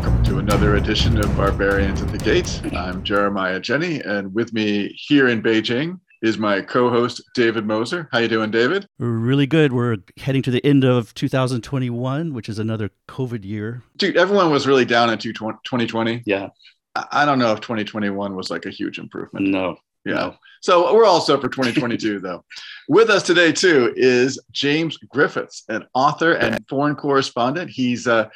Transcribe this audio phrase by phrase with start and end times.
[0.00, 2.62] welcome to another edition of Barbarians at the Gate.
[2.74, 8.08] I'm Jeremiah Jenne, and with me here in Beijing is my co-host David Moser.
[8.10, 8.86] How you doing, David?
[8.98, 9.74] Really good.
[9.74, 13.82] We're heading to the end of 2021, which is another COVID year.
[13.98, 16.22] Dude, everyone was really down in 2020.
[16.24, 16.48] Yeah.
[17.12, 19.48] I don't know if 2021 was like a huge improvement.
[19.48, 19.76] No.
[20.04, 20.34] Yeah.
[20.62, 22.44] So we're all set for 2022, though.
[22.88, 27.70] With us today, too, is James Griffiths, an author and foreign correspondent.
[27.70, 28.28] He's uh,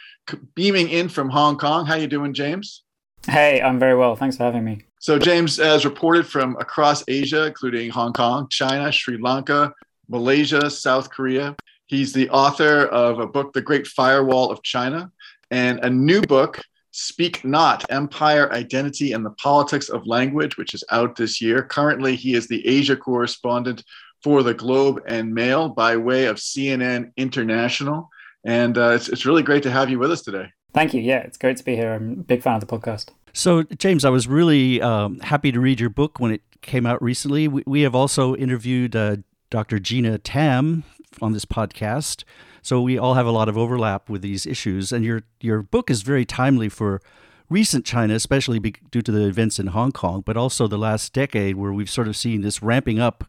[0.55, 1.85] beaming in from Hong Kong.
[1.85, 2.83] How you doing, James?
[3.27, 4.17] Hey, I'm very well.
[4.17, 4.85] Thanks for having me.
[5.01, 9.73] So James has reported from across Asia, including Hong Kong, China, Sri Lanka,
[10.09, 11.57] Malaysia, South Korea.
[11.87, 15.11] He's the author of a book, The Great Firewall of China,
[15.51, 16.63] and a new book,
[16.97, 21.65] Speak Not Empire, Identity, and the Politics of Language, which is out this year.
[21.65, 23.83] Currently, he is the Asia correspondent
[24.23, 28.09] for the Globe and Mail by way of CNN International.
[28.45, 30.53] And uh, it's, it's really great to have you with us today.
[30.73, 31.01] Thank you.
[31.01, 31.95] Yeah, it's great to be here.
[31.95, 33.09] I'm a big fan of the podcast.
[33.33, 37.03] So, James, I was really um, happy to read your book when it came out
[37.03, 37.49] recently.
[37.49, 39.17] We, we have also interviewed uh,
[39.51, 39.81] Dr.
[39.81, 40.85] Gina Tam
[41.21, 42.23] on this podcast.
[42.65, 44.91] So we all have a lot of overlap with these issues.
[44.91, 47.03] And your, your book is very timely for
[47.51, 51.13] recent China, especially be, due to the events in Hong Kong, but also the last
[51.13, 53.25] decade where we've sort of seen this ramping up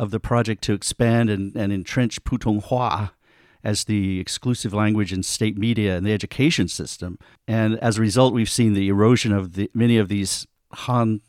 [0.00, 3.12] of the project to expand and, and entrench Putonghua
[3.62, 7.20] as the exclusive language in state media and the education system.
[7.46, 11.20] And as a result, we've seen the erosion of the, many of these Han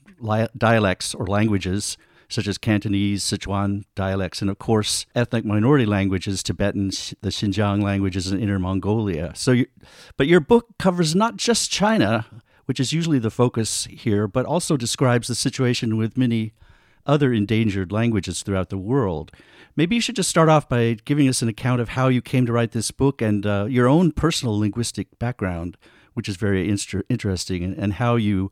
[0.57, 1.99] dialects or languages,
[2.33, 6.87] such as Cantonese, Sichuan dialects, and of course, ethnic minority languages, Tibetan,
[7.21, 9.31] the Xinjiang languages, and Inner Mongolia.
[9.35, 9.67] So, you,
[10.17, 12.25] but your book covers not just China,
[12.65, 16.53] which is usually the focus here, but also describes the situation with many
[17.05, 19.31] other endangered languages throughout the world.
[19.75, 22.45] Maybe you should just start off by giving us an account of how you came
[22.45, 25.77] to write this book and uh, your own personal linguistic background,
[26.13, 28.51] which is very inter- interesting, and, and how you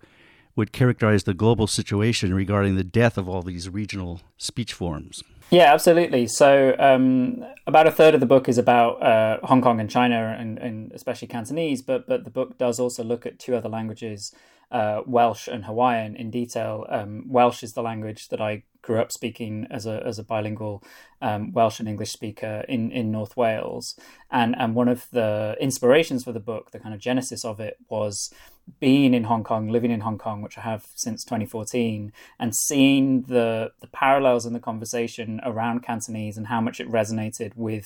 [0.55, 5.23] would characterize the global situation regarding the death of all these regional speech forms.
[5.51, 6.27] Yeah, absolutely.
[6.27, 10.33] So, um, about a third of the book is about uh, Hong Kong and China,
[10.39, 11.81] and, and, especially Cantonese.
[11.81, 14.33] But but the book does also look at two other languages,
[14.71, 16.85] uh, Welsh and Hawaiian, in detail.
[16.87, 20.83] Um, Welsh is the language that I grew up speaking as a as a bilingual
[21.21, 23.99] um, Welsh and English speaker in in North Wales,
[24.31, 27.75] and and one of the inspirations for the book, the kind of genesis of it,
[27.89, 28.33] was
[28.79, 33.23] being in Hong Kong, living in Hong Kong, which I have since 2014, and seeing
[33.23, 37.85] the the parallels in the conversation around Cantonese and how much it resonated with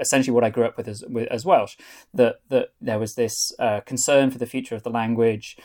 [0.00, 1.76] essentially what I grew up with as with, as Welsh.
[2.12, 5.56] That that there was this uh, concern for the future of the language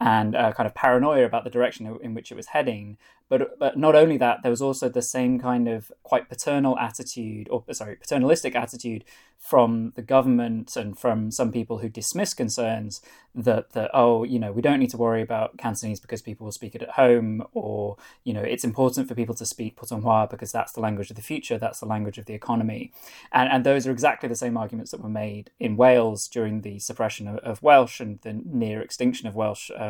[0.00, 2.96] and uh, kind of paranoia about the direction in which it was heading.
[3.28, 7.48] But, but not only that, there was also the same kind of quite paternal attitude,
[7.48, 9.04] or sorry, paternalistic attitude
[9.38, 13.00] from the government and from some people who dismiss concerns
[13.34, 16.52] that that oh, you know, we don't need to worry about Cantonese because people will
[16.52, 20.52] speak it at home, or you know, it's important for people to speak Putonghua because
[20.52, 22.92] that's the language of the future, that's the language of the economy,
[23.32, 26.78] and and those are exactly the same arguments that were made in Wales during the
[26.78, 29.89] suppression of, of Welsh and the near extinction of Welsh um,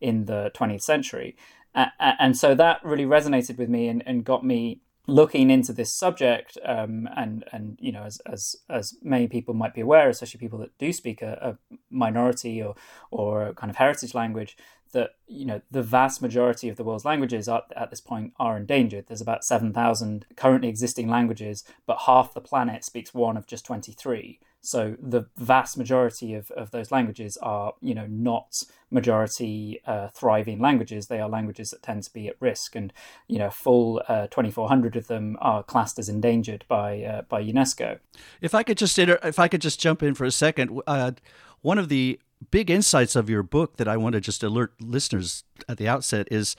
[0.00, 1.36] in the 20th century.
[1.74, 5.94] Uh, and so that really resonated with me and, and got me looking into this
[5.94, 10.38] subject um, and and you know as as as many people might be aware especially
[10.38, 12.74] people that do speak a, a minority or
[13.10, 14.54] or kind of heritage language
[14.92, 18.56] that you know the vast majority of the world's languages are, at this point are
[18.56, 19.06] endangered.
[19.06, 23.64] There's about seven thousand currently existing languages, but half the planet speaks one of just
[23.64, 24.40] twenty three.
[24.68, 30.58] So the vast majority of, of those languages are, you know, not majority uh, thriving
[30.60, 31.06] languages.
[31.06, 32.92] They are languages that tend to be at risk, and
[33.28, 37.98] you know, full uh, 2,400 of them are classed as endangered by uh, by UNESCO.
[38.42, 41.12] If I could just inter- if I could just jump in for a second, uh,
[41.62, 45.44] one of the big insights of your book that I want to just alert listeners
[45.66, 46.56] at the outset is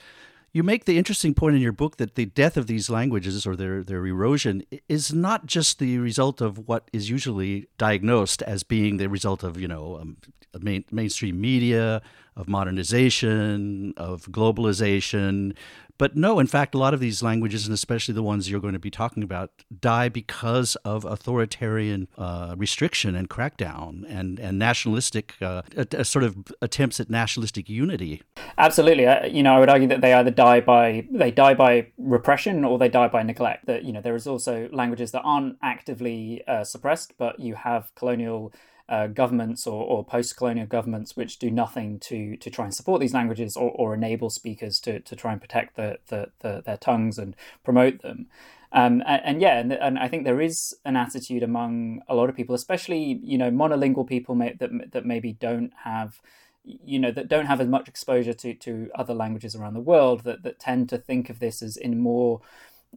[0.52, 3.54] you make the interesting point in your book that the death of these languages or
[3.54, 8.96] their, their erosion is not just the result of what is usually diagnosed as being
[8.96, 10.16] the result of, you know, um,
[10.60, 12.02] main, mainstream media,
[12.40, 15.54] of modernization, of globalization,
[16.00, 18.72] but no, in fact, a lot of these languages, and especially the ones you're going
[18.72, 19.50] to be talking about,
[19.82, 26.24] die because of authoritarian uh, restriction and crackdown and, and nationalistic uh, a, a sort
[26.24, 28.22] of attempts at nationalistic unity.
[28.56, 31.88] Absolutely, uh, you know, I would argue that they either die by they die by
[31.98, 33.66] repression or they die by neglect.
[33.66, 37.94] That you know, there is also languages that aren't actively uh, suppressed, but you have
[37.94, 38.54] colonial
[38.90, 43.14] uh, governments or, or post-colonial governments which do nothing to to try and support these
[43.14, 47.16] languages or, or enable speakers to, to try and protect the, the, the their tongues
[47.18, 48.26] and promote them.
[48.72, 52.28] Um, and, and, yeah, and, and, I think there is an attitude among a lot
[52.28, 56.20] of people, especially you know monolingual people may, that that maybe don't have
[56.64, 60.24] you know that don't have as much exposure to to other languages around the world
[60.24, 62.40] that that tend to think of this as in more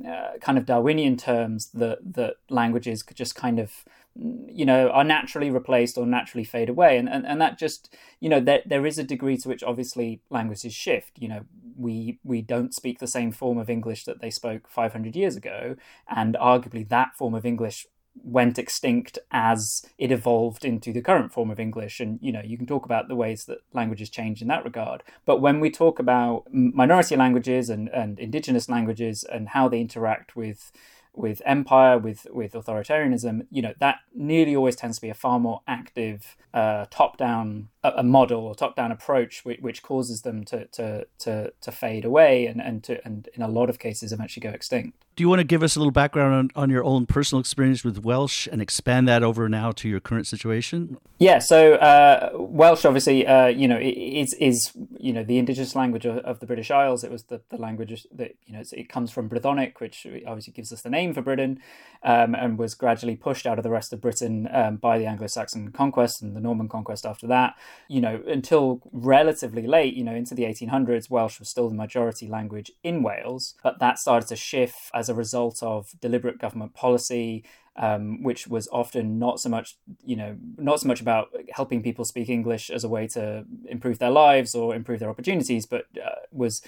[0.08, 3.86] uh, kind of Darwinian terms that that languages could just kind of
[4.16, 6.98] you know are naturally replaced or naturally fade away.
[6.98, 10.22] And and, and that just you know there, there is a degree to which obviously
[10.30, 11.20] languages shift.
[11.20, 11.46] You know
[11.76, 15.76] we we don't speak the same form of english that they spoke 500 years ago
[16.08, 21.50] and arguably that form of english went extinct as it evolved into the current form
[21.50, 22.00] of English.
[22.00, 25.04] And, you know, you can talk about the ways that languages change in that regard.
[25.26, 30.36] But when we talk about minority languages and, and indigenous languages and how they interact
[30.36, 30.72] with
[31.16, 35.40] with empire, with with authoritarianism, you know that nearly always tends to be a far
[35.40, 41.06] more active uh, top-down a, model or top-down approach, which, which, causes them to, to
[41.20, 44.50] to to fade away and and to and in a lot of cases eventually go
[44.50, 45.04] extinct.
[45.16, 47.84] Do you want to give us a little background on, on your own personal experience
[47.84, 50.98] with Welsh and expand that over now to your current situation?
[51.20, 56.06] Yeah, so uh, Welsh, obviously, uh, you know, is is you know the indigenous language
[56.06, 57.04] of, of, the British Isles.
[57.04, 60.74] It was the, the language that you know it comes from Brythonic, which obviously gives
[60.74, 61.60] us the name for Britain,
[62.02, 65.72] um, and was gradually pushed out of the rest of Britain um, by the Anglo-Saxon
[65.74, 67.56] conquest and the Norman conquest after that.
[67.88, 72.28] You know, until relatively late, you know, into the 1800s, Welsh was still the majority
[72.28, 77.44] language in Wales, but that started to shift as a result of deliberate government policy.
[77.76, 82.06] Um, which was often not so much, you know, not so much about helping people
[82.06, 86.18] speak English as a way to improve their lives or improve their opportunities, but uh,
[86.32, 86.62] was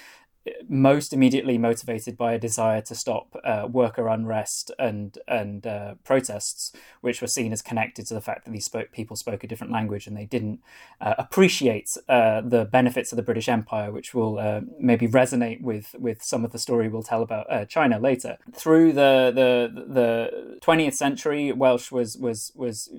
[0.69, 6.71] most immediately motivated by a desire to stop uh, worker unrest and and uh, protests,
[7.01, 9.73] which were seen as connected to the fact that these spoke, people spoke a different
[9.73, 10.59] language and they didn't
[11.01, 15.95] uh, appreciate uh, the benefits of the British Empire, which will uh, maybe resonate with
[15.97, 18.37] with some of the story we'll tell about uh, China later.
[18.53, 22.89] Through the the the 20th century, Welsh was was was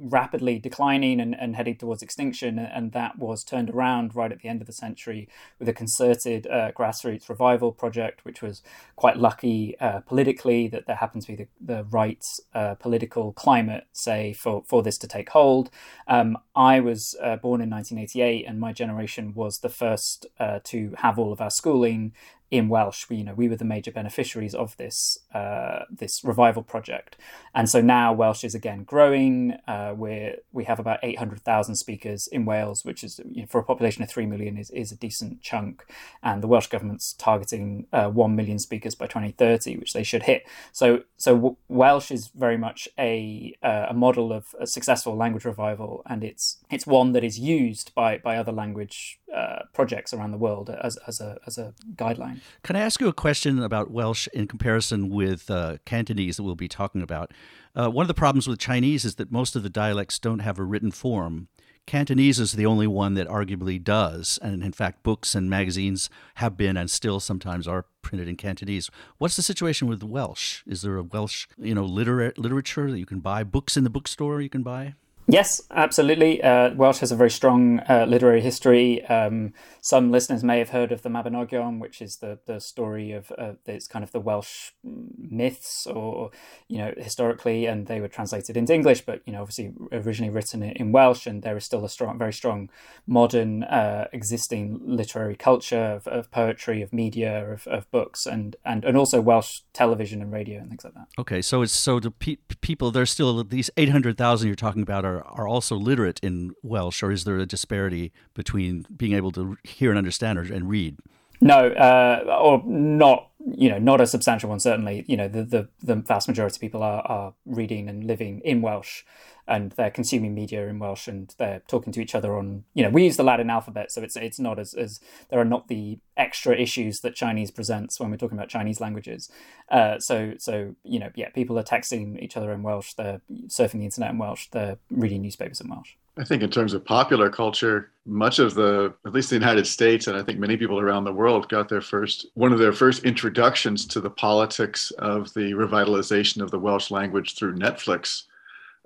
[0.00, 4.48] rapidly declining and, and heading towards extinction, and that was turned around right at the
[4.48, 5.28] end of the century
[5.58, 6.46] with a concerted
[6.88, 8.62] grassroots revival project, which was
[8.96, 12.22] quite lucky uh, politically that there happened to be the, the right
[12.54, 15.70] uh, political climate, say, for, for this to take hold.
[16.06, 20.94] Um, I was uh, born in 1988, and my generation was the first uh, to
[20.98, 22.12] have all of our schooling
[22.50, 23.08] in Welsh.
[23.08, 27.16] We, you know, we were the major beneficiaries of this uh, this revival project,
[27.54, 29.52] and so now Welsh is again growing.
[29.66, 33.46] Uh, we we have about eight hundred thousand speakers in Wales, which is you know,
[33.46, 35.84] for a population of three million is, is a decent chunk.
[36.22, 40.22] And the Welsh government's targeting uh, one million speakers by twenty thirty, which they should
[40.22, 40.42] hit.
[40.72, 45.44] So so w- Welsh is very much a uh, a model of a successful language
[45.44, 50.30] revival, and it's it's one that is used by by other language uh, projects around
[50.30, 52.37] the world as, as, a, as a guideline.
[52.62, 56.54] Can I ask you a question about Welsh in comparison with uh, Cantonese that we'll
[56.54, 57.32] be talking about?
[57.74, 60.58] Uh, one of the problems with Chinese is that most of the dialects don't have
[60.58, 61.48] a written form.
[61.86, 66.54] Cantonese is the only one that arguably does, and in fact, books and magazines have
[66.54, 68.90] been and still sometimes are printed in Cantonese.
[69.16, 70.62] What's the situation with Welsh?
[70.66, 73.42] Is there a Welsh, you know, liter- literature that you can buy?
[73.42, 74.94] Books in the bookstore you can buy?
[75.30, 76.42] Yes, absolutely.
[76.42, 79.04] Uh, Welsh has a very strong uh, literary history.
[79.04, 79.52] Um,
[79.82, 83.52] some listeners may have heard of the Mabinogion, which is the, the story of uh,
[83.66, 86.30] it's kind of the Welsh myths, or
[86.66, 90.62] you know, historically, and they were translated into English, but you know, obviously originally written
[90.62, 92.70] in Welsh, and there is still a strong, very strong
[93.06, 98.82] modern uh, existing literary culture of, of poetry, of media, of, of books, and, and
[98.82, 101.08] and also Welsh television and radio and things like that.
[101.18, 104.82] Okay, so it's so the pe- people there's still these eight hundred thousand you're talking
[104.82, 109.30] about are are, also literate in Welsh, or is there a disparity between being able
[109.32, 110.98] to hear and understand or, and read?
[111.40, 113.27] No, uh, or not.
[113.56, 114.60] You know, not a substantial one.
[114.60, 118.40] Certainly, you know, the the, the vast majority of people are, are reading and living
[118.44, 119.02] in Welsh,
[119.46, 122.64] and they're consuming media in Welsh, and they're talking to each other on.
[122.74, 125.00] You know, we use the Latin alphabet, so it's it's not as as
[125.30, 129.30] there are not the extra issues that Chinese presents when we're talking about Chinese languages.
[129.70, 132.92] Uh, so so you know, yeah, people are texting each other in Welsh.
[132.94, 134.48] They're surfing the internet in Welsh.
[134.50, 135.94] They're reading newspapers in Welsh.
[136.18, 140.08] I think in terms of popular culture, much of the, at least the United States,
[140.08, 143.04] and I think many people around the world got their first, one of their first
[143.04, 148.24] introductions to the politics of the revitalization of the Welsh language through Netflix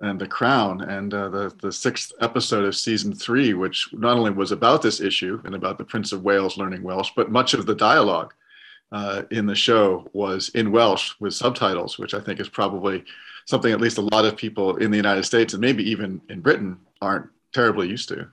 [0.01, 4.31] and The Crown, and uh, the the sixth episode of season three, which not only
[4.31, 7.65] was about this issue and about the Prince of Wales learning Welsh, but much of
[7.65, 8.33] the dialogue
[8.91, 13.05] uh, in the show was in Welsh with subtitles, which I think is probably
[13.45, 16.41] something at least a lot of people in the United States and maybe even in
[16.41, 18.27] Britain aren't terribly used to.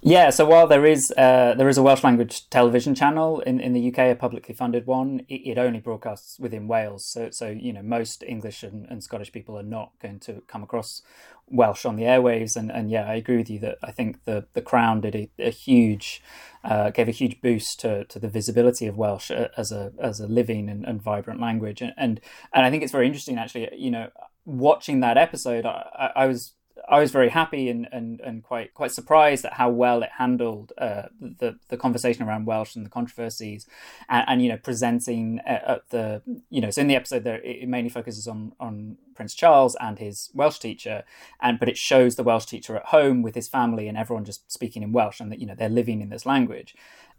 [0.00, 3.72] Yeah, so while there is uh, there is a Welsh language television channel in, in
[3.72, 7.04] the UK, a publicly funded one, it, it, only broadcasts within Wales.
[7.04, 10.62] So so you know most English and, and Scottish people are not going to come
[10.62, 11.02] across
[11.48, 12.54] Welsh on the airwaves.
[12.54, 15.30] And, and yeah, I agree with you that I think the the Crown did a,
[15.40, 16.22] a huge
[16.62, 20.20] uh, gave a huge boost to, to the visibility of Welsh uh, as a as
[20.20, 21.82] a living and, and vibrant language.
[21.82, 22.20] And, and
[22.54, 23.68] and I think it's very interesting actually.
[23.76, 24.10] You know,
[24.44, 26.54] watching that episode, I, I was
[26.88, 30.72] I was very happy and, and, and quite quite surprised at how well it handled
[30.78, 33.66] uh, the the conversation around Welsh and the controversies,
[34.08, 37.40] and, and you know presenting at, at, the you know so in the episode there
[37.42, 41.04] it mainly focuses on on Prince Charles and his Welsh teacher,
[41.40, 44.50] and but it shows the Welsh teacher at home with his family and everyone just
[44.50, 46.74] speaking in Welsh and that you know they're living in this language.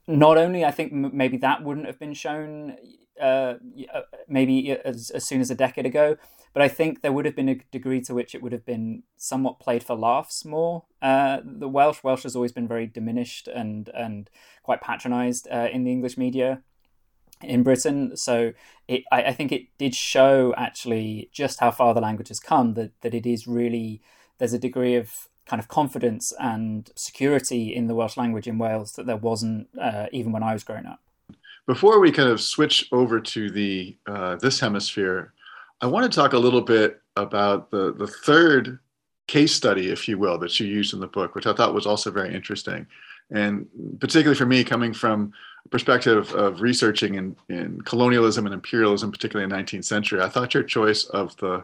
[0.08, 2.76] Not only I think maybe that wouldn't have been shown
[3.22, 3.56] uh,
[3.94, 6.18] uh maybe as, as soon as a decade ago
[6.54, 9.04] but I think there would have been a degree to which it would have been
[9.18, 10.86] somewhat played for laughs more.
[11.02, 14.30] Uh, the Welsh Welsh has always been very diminished and and
[14.64, 16.62] quite patronised uh, in the English media
[17.42, 18.18] in Britain.
[18.18, 18.54] So
[18.88, 22.74] it, I, I, think it did show actually just how far the language has come.
[22.74, 24.02] That that it is really
[24.40, 28.94] there's a degree of kind of confidence and security in the Welsh language in Wales
[28.94, 31.00] that there wasn't uh, even when I was growing up.
[31.70, 35.34] Before we kind of switch over to the uh, this hemisphere,
[35.82, 38.80] I want to talk a little bit about the, the third
[39.28, 41.86] case study, if you will, that you used in the book, which I thought was
[41.86, 42.88] also very interesting.
[43.30, 43.68] And
[44.00, 45.32] particularly for me, coming from
[45.64, 50.30] a perspective of researching in, in colonialism and imperialism, particularly in the 19th century, I
[50.30, 51.64] thought your choice of the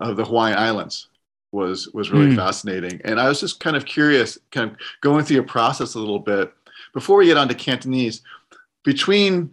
[0.00, 1.08] of the Hawaiian Islands
[1.50, 2.36] was was really mm.
[2.36, 3.00] fascinating.
[3.04, 6.20] And I was just kind of curious, kind of going through your process a little
[6.20, 6.52] bit
[6.92, 8.22] before we get on to Cantonese,
[8.84, 9.52] between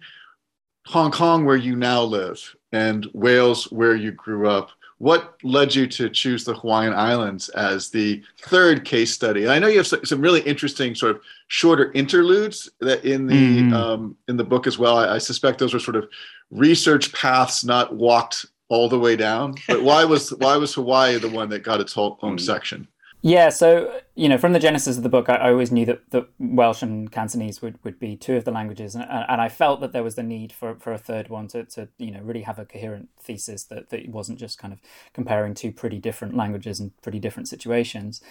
[0.85, 4.71] Hong Kong, where you now live, and Wales, where you grew up.
[4.99, 9.43] What led you to choose the Hawaiian Islands as the third case study?
[9.43, 13.61] And I know you have some really interesting sort of shorter interludes that in the
[13.61, 13.73] mm.
[13.73, 14.97] um, in the book as well.
[14.97, 16.09] I, I suspect those were sort of
[16.49, 19.55] research paths not walked all the way down.
[19.67, 22.41] But why was why was Hawaii the one that got its whole own mm.
[22.41, 22.87] section?
[23.21, 26.29] Yeah, so you know, from the genesis of the book, I, always knew that, that
[26.39, 29.91] Welsh and Cantonese would, would be two of the languages, and, and I felt that
[29.91, 32.59] there was the need for, for a third one to, to you know really have
[32.59, 34.79] a coherent thesis that, that it wasn't just kind of
[35.13, 38.21] comparing two pretty different languages and pretty different situations.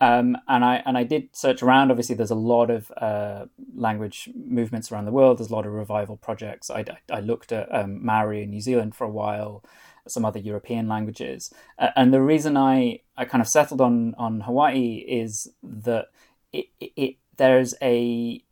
[0.00, 1.90] Um, and I and I did search around.
[1.90, 3.44] Obviously, there's a lot of uh,
[3.74, 5.38] language movements around the world.
[5.38, 6.70] There's a lot of revival projects.
[6.70, 9.62] I, I looked at um, Maori in New Zealand for a while
[10.08, 11.52] some other European languages.
[11.78, 16.06] Uh, and the reason I, I kind of settled on, on Hawaii is that
[16.52, 18.42] it, it, it there's a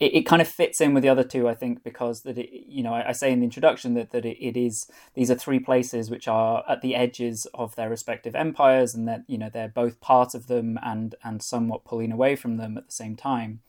[0.00, 2.50] it, it, kind of fits in with the other two, I think, because that it,
[2.50, 5.36] you know, I, I say in the introduction that that it, it is these are
[5.36, 9.50] three places which are at the edges of their respective empires, and that you know
[9.52, 13.14] they're both part of them and and somewhat pulling away from them at the same
[13.14, 13.60] time.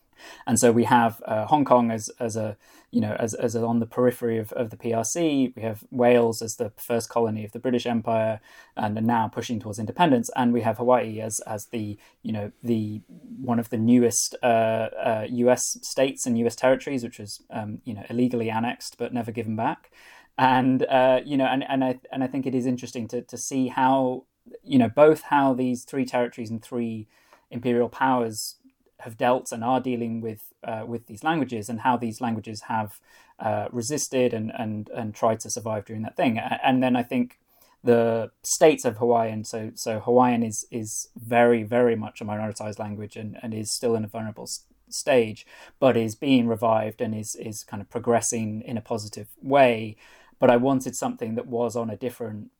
[0.45, 2.57] And so we have uh, Hong Kong as, as a,
[2.91, 5.55] you know, as, as on the periphery of, of the PRC.
[5.55, 8.39] We have Wales as the first colony of the British Empire
[8.75, 10.29] and are now pushing towards independence.
[10.35, 13.01] And we have Hawaii as, as the, you know, the
[13.41, 17.93] one of the newest uh, uh, US states and US territories, which was, um, you
[17.93, 19.91] know, illegally annexed but never given back.
[20.37, 23.37] And, uh, you know, and, and, I, and I think it is interesting to, to
[23.37, 24.23] see how,
[24.63, 27.07] you know, both how these three territories and three
[27.51, 28.55] imperial powers
[28.99, 32.99] have dealt and are dealing with uh, with these languages and how these languages have
[33.39, 36.37] uh, resisted and, and and tried to survive during that thing.
[36.37, 37.39] And then I think
[37.83, 43.15] the states of Hawaiian, so so Hawaiian is is very very much a minoritized language
[43.15, 44.49] and, and is still in a vulnerable
[44.89, 45.45] stage,
[45.79, 49.95] but is being revived and is is kind of progressing in a positive way.
[50.39, 52.51] But I wanted something that was on a different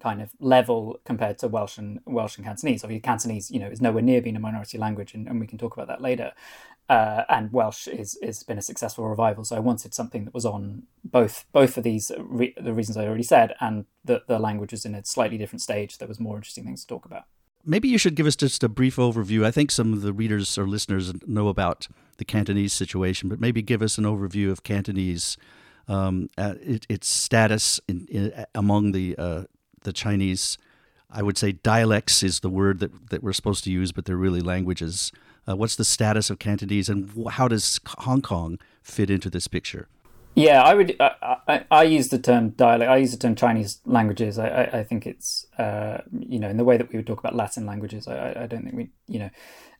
[0.00, 2.84] kind of level compared to Welsh and Welsh and Cantonese.
[2.84, 5.58] Obviously, Cantonese, you know, is nowhere near being a minority language, and, and we can
[5.58, 6.32] talk about that later.
[6.88, 9.44] Uh, and Welsh is has been a successful revival.
[9.44, 13.06] So I wanted something that was on both both of these re- the reasons I
[13.06, 15.98] already said, and the the language was in a slightly different stage.
[15.98, 17.24] There was more interesting things to talk about.
[17.64, 19.44] Maybe you should give us just a brief overview.
[19.44, 23.60] I think some of the readers or listeners know about the Cantonese situation, but maybe
[23.60, 25.36] give us an overview of Cantonese,
[25.86, 29.44] um, it, its status in, in, among the uh,
[29.82, 30.58] the Chinese,
[31.10, 34.16] I would say dialects is the word that, that we're supposed to use, but they're
[34.16, 35.12] really languages.
[35.48, 39.88] Uh, what's the status of Cantonese and how does Hong Kong fit into this picture?
[40.34, 40.96] Yeah, I would.
[41.00, 42.88] I, I, I, use the term dialect.
[42.88, 44.38] I use the term Chinese languages.
[44.38, 47.18] I, I, I think it's uh, you know in the way that we would talk
[47.18, 48.06] about Latin languages.
[48.06, 49.30] I, I don't think we you know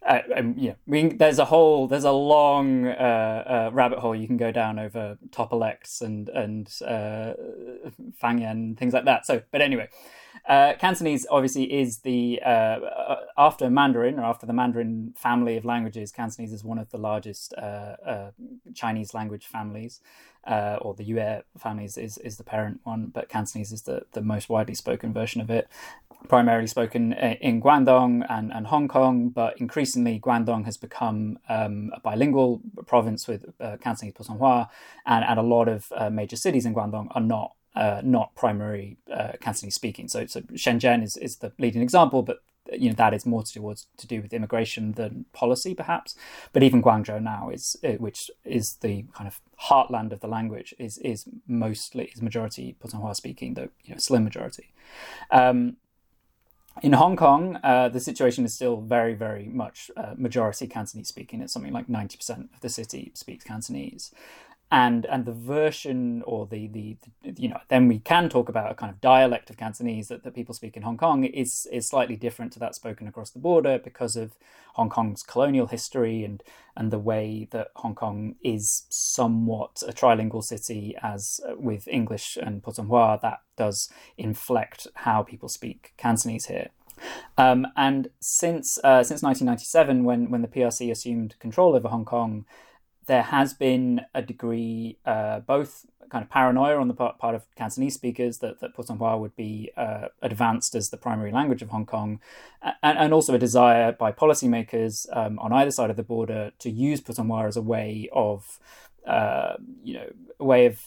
[0.06, 2.90] uh, um, yeah, there's a whole, there's a long uh,
[3.70, 7.34] uh, rabbit hole you can go down over Topolects and and uh,
[8.22, 9.26] Fangyan things like that.
[9.26, 9.88] So, but anyway,
[10.48, 15.64] uh, Cantonese obviously is the uh, uh, after Mandarin or after the Mandarin family of
[15.64, 16.12] languages.
[16.12, 17.54] Cantonese is one of the largest
[18.74, 20.00] Chinese language families,
[20.48, 24.22] uh, or the Yue families is is the parent one, but Cantonese is the the
[24.22, 25.68] most widely spoken version of it.
[26.26, 32.00] Primarily spoken in Guangdong and, and Hong Kong, but increasingly Guangdong has become um, a
[32.00, 33.44] bilingual province with
[33.80, 34.68] Cantonese Putonghua,
[35.06, 39.32] and, and a lot of major cities in Guangdong are not uh, not primary uh,
[39.40, 40.08] Cantonese speaking.
[40.08, 42.38] So, so Shenzhen is, is the leading example, but
[42.72, 46.14] you know that is more to do to do with immigration than policy, perhaps.
[46.52, 50.74] But even Guangzhou now is, uh, which is the kind of heartland of the language,
[50.78, 54.72] is is mostly is majority Putonghua speaking, though you know slim majority.
[55.30, 55.76] Um,
[56.82, 61.40] in Hong Kong, uh, the situation is still very, very much uh, majority Cantonese speaking.
[61.40, 64.12] It's something like 90% of the city speaks Cantonese
[64.70, 68.70] and and the version or the, the, the you know then we can talk about
[68.70, 71.88] a kind of dialect of Cantonese that, that people speak in Hong Kong is is
[71.88, 74.32] slightly different to that spoken across the border because of
[74.74, 76.42] Hong Kong's colonial history and
[76.76, 82.36] and the way that Hong Kong is somewhat a trilingual city as uh, with English
[82.40, 86.68] and Putonghua that does inflect how people speak Cantonese here.
[87.38, 92.44] Um, and since uh, since 1997, when when the PRC assumed control over Hong Kong,
[93.08, 97.42] there has been a degree, uh, both kind of paranoia on the part, part of
[97.54, 101.86] Cantonese speakers that, that Putonghua would be uh, advanced as the primary language of Hong
[101.86, 102.20] Kong,
[102.62, 106.70] and, and also a desire by policymakers um, on either side of the border to
[106.70, 108.58] use Putonghua as a way of,
[109.06, 110.80] uh, you know, a way of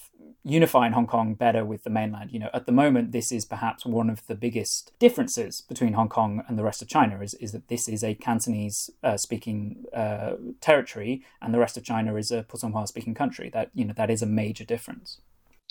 [0.44, 2.32] unifying Hong Kong better with the mainland.
[2.32, 6.08] You know, at the moment, this is perhaps one of the biggest differences between Hong
[6.08, 9.84] Kong and the rest of China is, is that this is a Cantonese uh, speaking
[9.94, 13.50] uh, territory and the rest of China is a Putonghua speaking country.
[13.52, 15.20] That, you know, that is a major difference.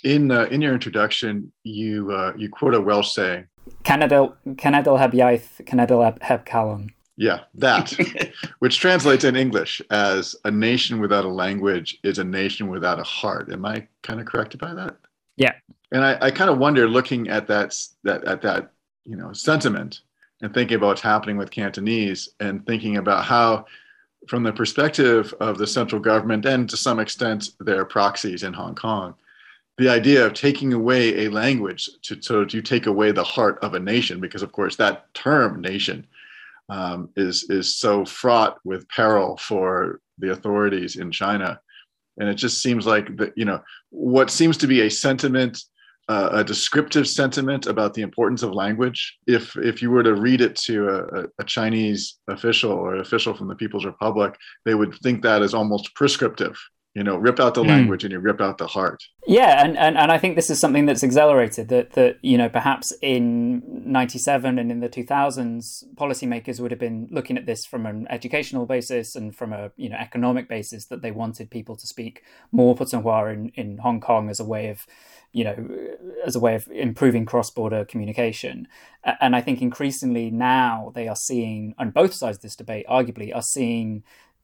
[0.04, 3.46] In, uh, in your introduction, you, uh, you quote a Welsh saying,
[3.84, 6.90] Cenedl, Cenedl heb iaith, Cenedl heb calon.
[7.16, 7.92] Yeah, that,
[8.60, 13.04] which translates in English as a nation without a language is a nation without a
[13.04, 13.52] heart.
[13.52, 14.96] Am I kind of corrected by that?
[15.36, 15.52] Yeah.
[15.92, 18.72] And I, I kind of wonder, looking at that, that at that,
[19.04, 20.00] you know, sentiment,
[20.40, 23.66] and thinking about what's happening with Cantonese, and thinking about how,
[24.26, 28.74] from the perspective of the central government and to some extent their proxies in Hong
[28.74, 29.14] Kong,
[29.78, 33.74] the idea of taking away a language to so you take away the heart of
[33.74, 36.06] a nation, because of course that term nation
[36.68, 41.60] um, is is so fraught with peril for the authorities in China,
[42.18, 45.62] and it just seems like that you know what seems to be a sentiment,
[46.08, 49.18] uh, a descriptive sentiment about the importance of language.
[49.26, 53.48] If if you were to read it to a, a Chinese official or official from
[53.48, 56.56] the People's Republic, they would think that is almost prescriptive
[56.94, 57.68] you know rip out the mm.
[57.68, 60.60] language and you rip out the heart yeah and, and and i think this is
[60.60, 66.60] something that's accelerated that that you know perhaps in 97 and in the 2000s policymakers
[66.60, 69.96] would have been looking at this from an educational basis and from a you know
[69.96, 74.38] economic basis that they wanted people to speak more putonghua in, in hong kong as
[74.38, 74.86] a way of
[75.32, 75.68] you know
[76.26, 78.68] as a way of improving cross-border communication
[79.20, 83.34] and i think increasingly now they are seeing on both sides of this debate arguably
[83.34, 84.02] are seeing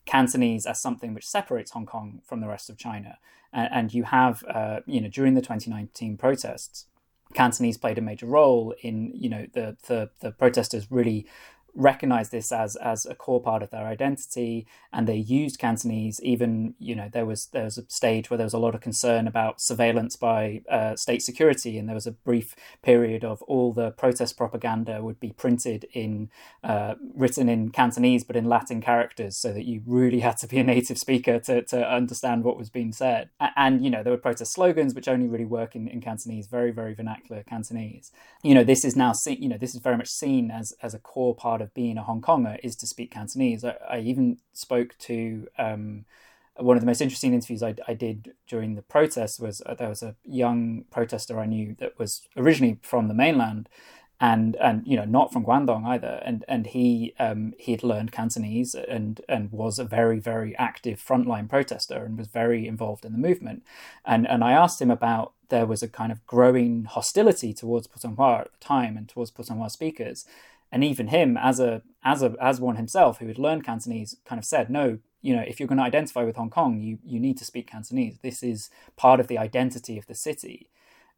[0.08, 3.18] Cantonese as something which separates Hong Kong from the rest of China.
[3.52, 6.86] And, and you have, uh, you know, during the 2019 protests,
[7.34, 11.26] Cantonese played a major role in, you know, the the, the protesters really
[11.78, 16.74] recognize this as as a core part of their identity and they used cantonese even
[16.78, 19.26] you know there was there was a stage where there was a lot of concern
[19.26, 23.90] about surveillance by uh, state security and there was a brief period of all the
[23.92, 26.28] protest propaganda would be printed in
[26.64, 30.58] uh, written in cantonese but in latin characters so that you really had to be
[30.58, 33.30] a native speaker to, to understand what was being said.
[33.56, 36.70] And you know there were protest slogans which only really work in, in cantonese very
[36.70, 38.10] very vernacular cantonese.
[38.42, 40.94] You know this is now seen you know this is very much seen as as
[40.94, 43.64] a core part of of being a Hong Konger is to speak Cantonese.
[43.64, 46.04] I, I even spoke to um,
[46.56, 49.88] one of the most interesting interviews I, I did during the protest was uh, there
[49.88, 53.68] was a young protester I knew that was originally from the mainland
[54.20, 56.20] and and you know not from Guangdong either.
[56.24, 61.00] And and he um he had learned Cantonese and and was a very very active
[61.00, 63.62] frontline protester and was very involved in the movement.
[64.04, 68.40] And and I asked him about there was a kind of growing hostility towards Putonghua
[68.40, 70.26] at the time and towards Putonghua speakers
[70.70, 74.38] and even him as a as a as one himself who had learned Cantonese kind
[74.38, 77.20] of said no you know if you're going to identify with Hong Kong you you
[77.20, 78.18] need to speak Cantonese.
[78.22, 80.68] This is part of the identity of the city.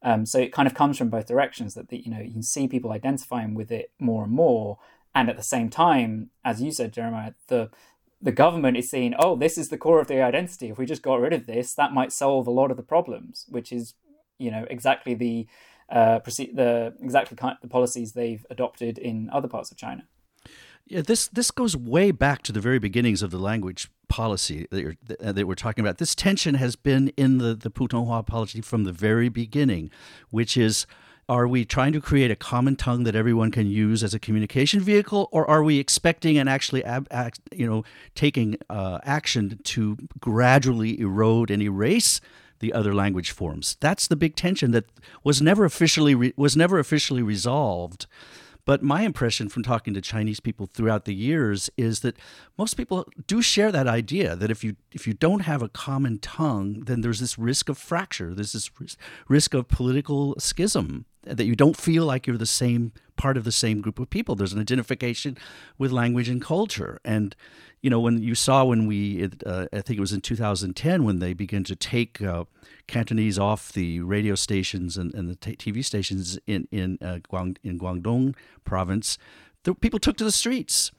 [0.02, 2.42] Um, so it kind of comes from both directions that the, you know you can
[2.42, 4.78] see people identifying with it more and more.
[5.14, 7.70] And at the same time, as you said, Jeremiah, the
[8.22, 10.68] the government is saying, oh, this is the core of the identity.
[10.68, 13.46] If we just got rid of this, that might solve a lot of the problems,
[13.48, 13.94] which is,
[14.38, 15.46] you know, exactly the
[15.90, 20.04] uh, the exactly kind of the policies they've adopted in other parts of China.
[20.86, 24.80] Yeah, this this goes way back to the very beginnings of the language policy that,
[24.80, 25.98] you're, that we're talking about.
[25.98, 29.90] This tension has been in the the Putonghua policy from the very beginning,
[30.30, 30.86] which is
[31.30, 34.80] are we trying to create a common tongue that everyone can use as a communication
[34.80, 37.84] vehicle, or are we expecting and actually, ab- act, you know,
[38.16, 42.20] taking uh, action to gradually erode and erase
[42.60, 43.76] the other language forms?
[43.80, 44.86] That's the big tension that
[45.24, 48.06] was never officially re- was never officially resolved
[48.64, 52.16] but my impression from talking to Chinese people throughout the years is that
[52.58, 56.18] most people do share that idea that if you if you don't have a common
[56.18, 58.34] tongue, then there's this risk of fracture.
[58.34, 58.70] There's this
[59.28, 63.52] risk of political schism that you don't feel like you're the same part of the
[63.52, 64.34] same group of people.
[64.34, 65.36] There's an identification
[65.76, 67.34] with language and culture, and
[67.82, 71.18] you know, when you saw when we, uh, I think it was in 2010 when
[71.18, 72.44] they began to take uh,
[72.86, 77.56] Cantonese off the radio stations and, and the t- TV stations in in uh, Guang,
[77.62, 79.16] in Guangdong province,
[79.64, 80.92] the people took to the streets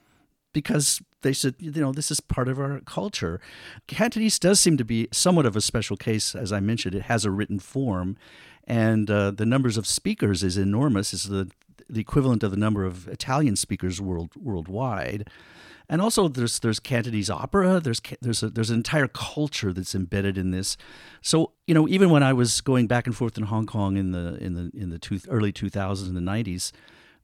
[0.54, 3.40] because they said, you know, this is part of our culture.
[3.88, 6.96] Cantonese does seem to be somewhat of a special case, as I mentioned.
[6.96, 8.18] It has a written form,
[8.66, 11.14] and uh, the numbers of speakers is enormous.
[11.14, 11.52] Is the
[11.88, 15.30] the equivalent of the number of Italian speakers world worldwide
[15.92, 17.82] and also there's there's Cantonese opera.
[17.82, 20.78] There's there's a, there's an entire culture that's embedded in this.
[21.22, 24.14] So you know, even when I was going back and forth in Hong Kong in
[24.14, 26.72] the in the in the two, early 2000s and the 90s,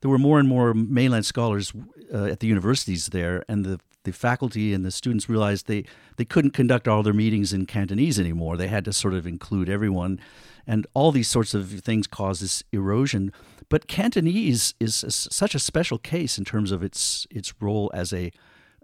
[0.01, 1.71] there were more and more mainland scholars
[2.13, 5.85] uh, at the universities there, and the the faculty and the students realized they
[6.17, 8.57] they couldn't conduct all their meetings in Cantonese anymore.
[8.57, 10.19] They had to sort of include everyone,
[10.67, 13.31] and all these sorts of things cause this erosion.
[13.69, 18.11] But Cantonese is a, such a special case in terms of its its role as
[18.11, 18.33] a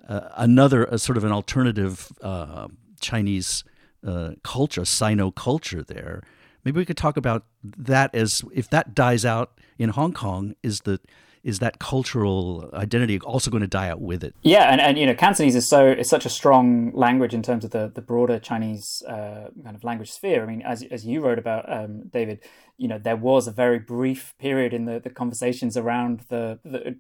[0.08, 2.68] uh, another a sort of an alternative uh,
[3.00, 3.64] Chinese
[4.06, 6.22] uh, culture, Sino culture there.
[6.64, 10.82] Maybe we could talk about that as if that dies out in Hong Kong, is
[10.82, 11.00] the
[11.44, 14.34] is that cultural identity also going to die out with it?
[14.44, 17.66] Yeah, and, and you know, Cantonese is so is such a strong language in terms
[17.66, 20.44] of the the broader Chinese uh, kind of language sphere.
[20.44, 22.40] I mean, as as you wrote about, um, David,
[22.78, 26.96] you know, there was a very brief period in the, the conversations around the, the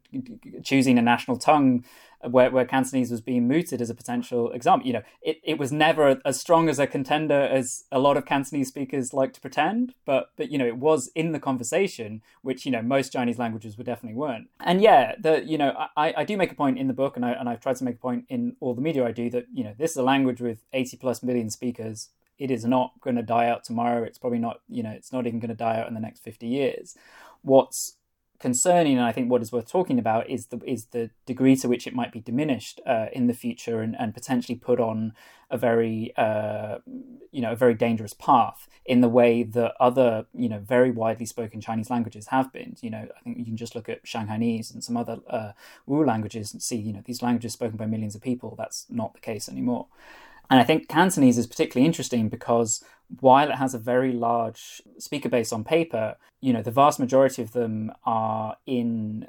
[0.62, 1.86] choosing a national tongue
[2.30, 4.88] where, where Cantonese was being mooted as a potential example.
[4.88, 8.26] You know, it, it was never as strong as a contender as a lot of
[8.26, 12.66] Cantonese speakers like to pretend, but but you know, it was in the conversation, which
[12.66, 14.48] you know most Chinese languages were definitely weren't.
[14.60, 17.26] And yeah, the you know, I, I do make a point in the book, and
[17.26, 19.48] I and I've tried to make a point in all the media I do that
[19.54, 22.10] you know this is a language with eighty plus million speakers.
[22.40, 24.04] It is not going to die out tomorrow.
[24.04, 26.24] It's probably not you know, it's not even going to die out in the next
[26.24, 26.96] fifty years.
[27.42, 27.98] What's
[28.44, 31.70] concerning, and I think what is worth talking about is the is the degree to
[31.70, 35.14] which it might be diminished uh, in the future and, and potentially put on
[35.50, 36.80] a very uh,
[37.32, 41.26] you know a very dangerous path in the way that other you know very widely
[41.26, 42.76] spoken Chinese languages have been.
[42.82, 45.54] You know, I think you can just look at Shanghainese and some other uh,
[45.86, 48.56] Wu languages and see you know these languages spoken by millions of people.
[48.58, 49.88] That's not the case anymore.
[50.50, 52.84] And I think Cantonese is particularly interesting because
[53.20, 57.42] while it has a very large speaker base on paper, you know, the vast majority
[57.42, 59.28] of them are in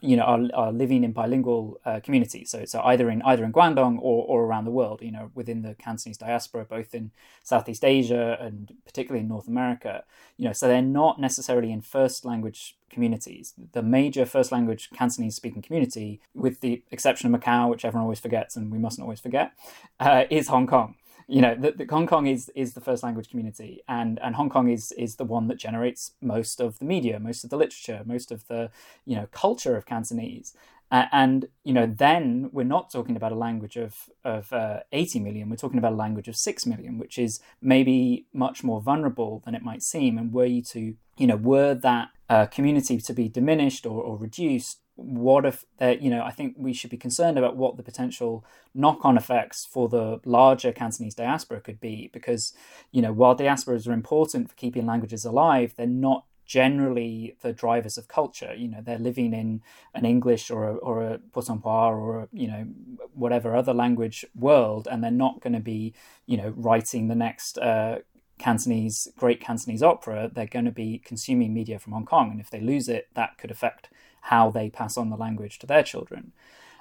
[0.00, 2.50] you know are, are living in bilingual uh, communities.
[2.50, 5.62] So so either in either in Guangdong or, or around the world you know within
[5.62, 7.10] the Cantonese diaspora both in
[7.42, 10.04] Southeast Asia and particularly in North America.
[10.36, 13.54] You know so they're not necessarily in first language communities.
[13.72, 18.20] The major first language Cantonese speaking community with the exception of Macau which everyone always
[18.20, 19.52] forgets and we mustn't always forget
[20.00, 20.94] uh, is Hong Kong
[21.28, 24.68] you know, that, Hong Kong is is the first language community, and and Hong Kong
[24.68, 28.30] is is the one that generates most of the media, most of the literature, most
[28.30, 28.70] of the
[29.04, 30.54] you know culture of Cantonese.
[30.88, 35.18] Uh, and you know, then we're not talking about a language of of uh, 80
[35.20, 35.50] million.
[35.50, 39.56] We're talking about a language of six million, which is maybe much more vulnerable than
[39.56, 40.16] it might seem.
[40.16, 44.16] And were you to, you know, were that uh, community to be diminished or, or
[44.16, 47.82] reduced, what if that you know i think we should be concerned about what the
[47.82, 52.54] potential knock-on effects for the larger cantonese diaspora could be because
[52.92, 57.98] you know while diasporas are important for keeping languages alive they're not generally the drivers
[57.98, 59.60] of culture you know they're living in
[59.94, 62.66] an english or a, or a putonghua or a, you know
[63.12, 65.92] whatever other language world and they're not going to be
[66.24, 67.98] you know writing the next uh,
[68.38, 72.30] Cantonese, great Cantonese opera, they're going to be consuming media from Hong Kong.
[72.30, 73.88] And if they lose it, that could affect
[74.26, 76.32] how they pass on the language to their children.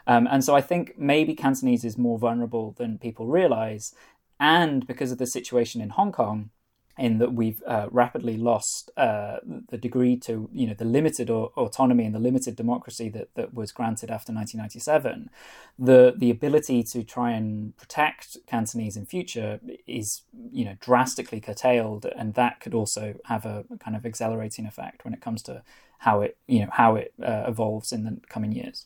[0.08, 3.94] Um, and so I think maybe Cantonese is more vulnerable than people realize.
[4.40, 6.50] And because of the situation in Hong Kong,
[6.98, 9.38] in that we've uh, rapidly lost uh,
[9.70, 13.54] the degree to you know the limited or, autonomy and the limited democracy that, that
[13.54, 15.30] was granted after 1997
[15.78, 22.06] the the ability to try and protect Cantonese in future is you know drastically curtailed
[22.18, 25.64] and that could also have a kind of accelerating effect when it comes to
[26.00, 28.86] how it you know how it uh, evolves in the coming years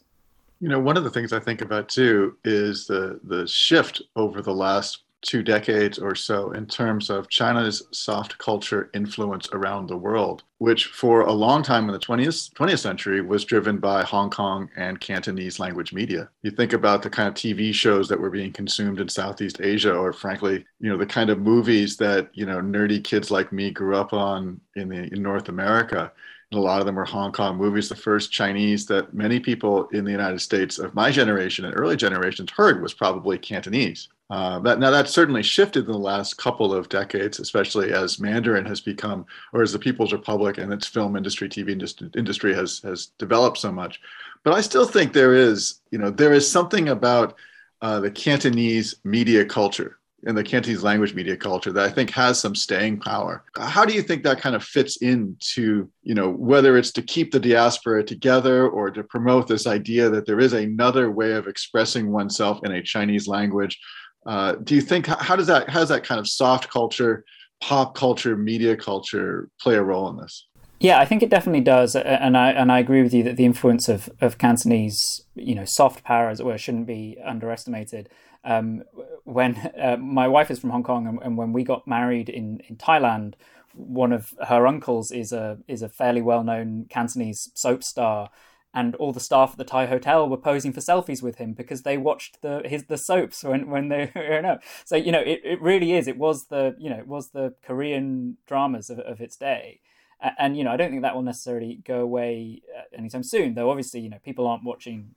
[0.59, 4.41] you know one of the things i think about too is the the shift over
[4.41, 9.97] the last two decades or so in terms of China's soft culture influence around the
[9.97, 14.29] world, which for a long time in the 20th, 20th century was driven by Hong
[14.29, 16.29] Kong and Cantonese language media.
[16.41, 19.93] You think about the kind of TV shows that were being consumed in Southeast Asia,
[19.93, 23.71] or frankly, you know, the kind of movies that, you know, nerdy kids like me
[23.71, 26.11] grew up on in, the, in North America.
[26.51, 27.89] A lot of them were Hong Kong movies.
[27.89, 31.95] The first Chinese that many people in the United States of my generation and early
[31.95, 34.09] generations heard was probably Cantonese.
[34.31, 38.65] Uh, that, now that's certainly shifted in the last couple of decades, especially as Mandarin
[38.65, 42.79] has become, or as the People's Republic and its film industry, TV industry, industry has
[42.79, 43.99] has developed so much.
[44.43, 47.35] But I still think there is, you know, there is something about
[47.81, 52.39] uh, the Cantonese media culture and the Cantonese language media culture that I think has
[52.39, 53.43] some staying power.
[53.57, 57.31] How do you think that kind of fits into, you know, whether it's to keep
[57.31, 62.11] the diaspora together or to promote this idea that there is another way of expressing
[62.11, 63.79] oneself in a Chinese language
[64.25, 67.23] uh, do you think how does that how does that kind of soft culture,
[67.61, 70.45] pop culture, media culture play a role in this?
[70.79, 73.45] Yeah, I think it definitely does, and I and I agree with you that the
[73.45, 74.99] influence of of Cantonese,
[75.35, 78.09] you know, soft power, as it were, shouldn't be underestimated.
[78.43, 78.83] Um,
[79.25, 82.61] when uh, my wife is from Hong Kong, and, and, when we got married in
[82.69, 83.33] in Thailand,
[83.73, 88.29] one of her uncles is a is a fairly well known Cantonese soap star,
[88.73, 91.81] and all the staff at the Thai hotel were posing for selfies with him because
[91.83, 95.41] they watched the his the soaps when when they you know so you know it,
[95.43, 99.21] it really is it was the you know it was the Korean dramas of, of
[99.21, 99.81] its day.
[100.21, 103.55] And, and you know I don't think that will necessarily go away uh, anytime soon
[103.55, 105.15] though obviously you know people aren't watching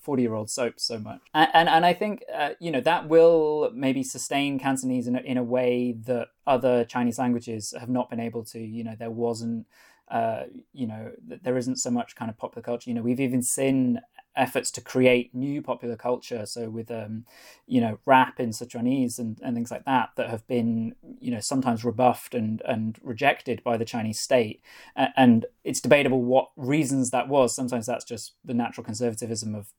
[0.00, 2.80] forty uh, year old soaps so much and and, and I think uh, you know
[2.80, 7.88] that will maybe sustain Cantonese in a, in a way that other Chinese languages have
[7.88, 9.66] not been able to you know there wasn't
[10.08, 12.88] uh, you know, there isn't so much kind of popular culture.
[12.88, 14.00] You know, we've even seen
[14.36, 16.44] efforts to create new popular culture.
[16.46, 17.24] So with, um,
[17.66, 21.40] you know, rap in Sichuanese and, and things like that, that have been, you know,
[21.40, 24.62] sometimes rebuffed and, and rejected by the Chinese state.
[24.94, 27.54] And it's debatable what reasons that was.
[27.54, 29.72] Sometimes that's just the natural conservatism of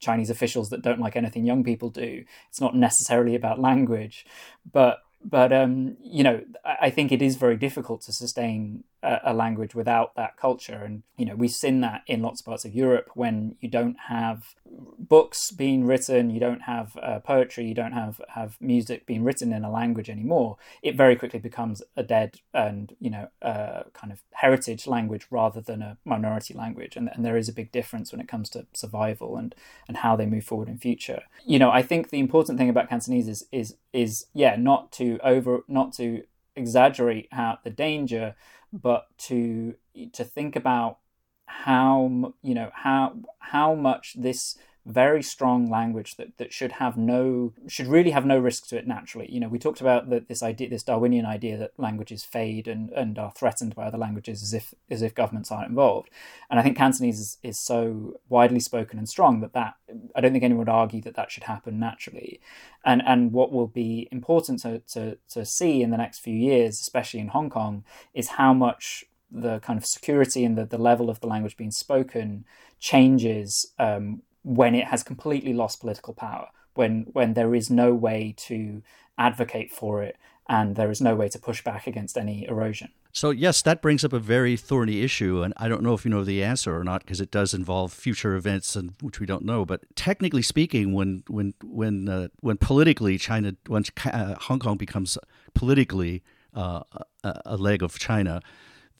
[0.00, 2.24] Chinese officials that don't like anything young people do.
[2.48, 4.26] It's not necessarily about language,
[4.70, 9.74] but but um, you know, I think it is very difficult to sustain a, language
[9.74, 13.10] without that culture, and you know, we've seen that in lots of parts of Europe
[13.14, 14.54] when you don't have
[14.98, 19.52] books being written, you don't have uh, poetry, you don't have have music being written
[19.52, 20.56] in a language anymore.
[20.82, 25.60] It very quickly becomes a dead and you know, uh, kind of heritage language rather
[25.60, 28.66] than a minority language, and, and there is a big difference when it comes to
[28.72, 29.54] survival and
[29.88, 31.22] and how they move forward in future.
[31.44, 35.18] You know, I think the important thing about Cantonese is is is yeah, not to
[35.22, 36.24] over not to
[36.56, 38.34] exaggerate how the danger,
[38.72, 39.74] but to
[40.12, 40.98] to think about
[41.46, 44.56] how you know how how much this
[44.90, 48.86] very strong language that, that should have no should really have no risk to it
[48.86, 49.30] naturally.
[49.30, 52.90] You know, we talked about the, this idea, this Darwinian idea that languages fade and,
[52.90, 56.10] and are threatened by other languages as if as if governments aren't involved.
[56.50, 59.74] And I think Cantonese is, is so widely spoken and strong that that
[60.14, 62.40] I don't think anyone would argue that that should happen naturally.
[62.84, 66.80] And and what will be important to to, to see in the next few years,
[66.80, 71.08] especially in Hong Kong, is how much the kind of security and the, the level
[71.08, 72.44] of the language being spoken
[72.80, 78.34] changes um, when it has completely lost political power, when when there is no way
[78.36, 78.82] to
[79.18, 80.16] advocate for it
[80.50, 82.90] and there is no way to push back against any erosion.
[83.12, 86.10] So yes, that brings up a very thorny issue, and I don't know if you
[86.10, 89.44] know the answer or not because it does involve future events, and which we don't
[89.44, 89.64] know.
[89.64, 95.18] But technically speaking, when when when uh, when politically China, when uh, Hong Kong becomes
[95.54, 96.22] politically
[96.54, 96.82] uh,
[97.24, 98.42] a, a leg of China,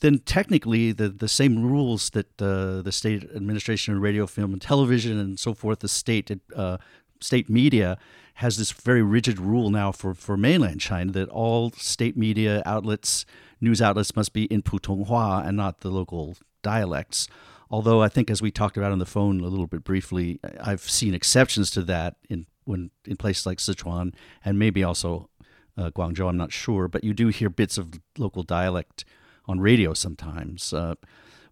[0.00, 4.60] then technically the, the same rules that uh, the state administration of radio, film, and
[4.60, 6.78] television and so forth, the state uh,
[7.20, 7.98] state media
[8.34, 13.26] has this very rigid rule now for, for mainland China that all state media outlets,
[13.60, 17.28] news outlets must be in Putonghua and not the local dialects.
[17.70, 20.80] Although I think, as we talked about on the phone a little bit briefly, I've
[20.80, 25.28] seen exceptions to that in when in places like Sichuan and maybe also
[25.76, 26.28] uh, Guangzhou.
[26.28, 29.04] I'm not sure, but you do hear bits of local dialect
[29.50, 30.72] on radio sometimes.
[30.72, 30.94] Uh,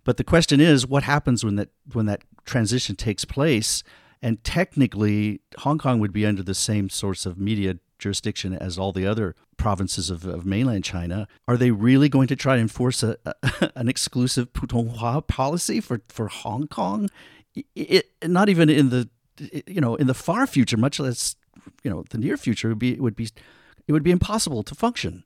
[0.05, 3.83] but the question is, what happens when that when that transition takes place?
[4.23, 8.93] And technically, Hong Kong would be under the same sorts of media jurisdiction as all
[8.93, 11.29] the other provinces of, of mainland China.
[11.47, 16.01] Are they really going to try to enforce a, a an exclusive Putonghua policy for,
[16.09, 17.11] for Hong Kong?
[17.75, 19.09] It, not even in the
[19.67, 21.37] you know in the far future, much less
[21.83, 23.29] you know the near future would be would be
[23.87, 25.25] it would be impossible to function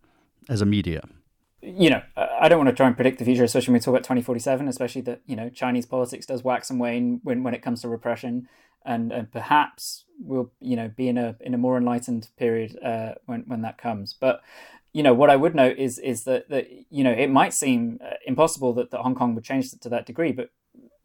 [0.48, 1.02] as a media
[1.62, 3.92] you know, I don't want to try and predict the future, especially when we talk
[3.92, 7.62] about 2047, especially that, you know, Chinese politics does wax and wane when, when it
[7.62, 8.48] comes to repression.
[8.84, 13.14] And, and perhaps we'll, you know, be in a, in a more enlightened period uh,
[13.26, 14.12] when, when that comes.
[14.12, 14.40] But,
[14.92, 18.00] you know, what I would note is, is that, that, you know, it might seem
[18.04, 20.50] uh, impossible that, that Hong Kong would change to that degree, but,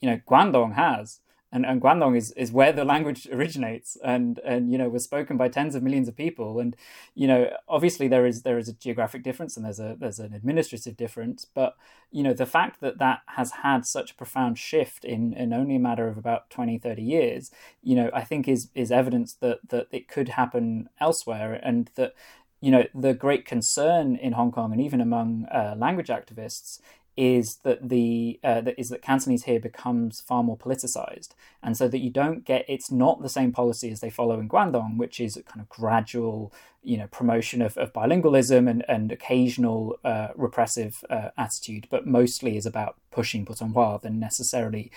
[0.02, 1.20] you know, Guangdong has
[1.52, 3.98] and, and Guangdong is, is where the language originates.
[4.04, 6.60] And, and you know was spoken by tens of millions of people.
[6.60, 6.76] And
[7.16, 10.34] you know obviously there is there is a geographic difference and there's a there's an
[10.34, 11.46] administrative difference.
[11.46, 11.76] But
[12.12, 15.76] you know the fact that that has had such a profound shift in in only
[15.76, 19.60] a matter of about 20 30 years you know I think is is evidence that
[19.70, 21.60] that it could happen elsewhere.
[21.64, 22.14] And that
[22.62, 26.80] you know the great concern in Hong Kong and even among uh, language activists
[27.18, 31.30] is that the uh, that is that Cantonese here becomes far more politicized,
[31.64, 34.48] and so that you don't get it's not the same policy as they follow in
[34.48, 36.54] Guangdong, which is a kind of gradual,
[36.84, 42.56] you know, promotion of, of bilingualism and and occasional uh, repressive uh, attitude, but mostly
[42.56, 44.92] is about pushing Putonghua than necessarily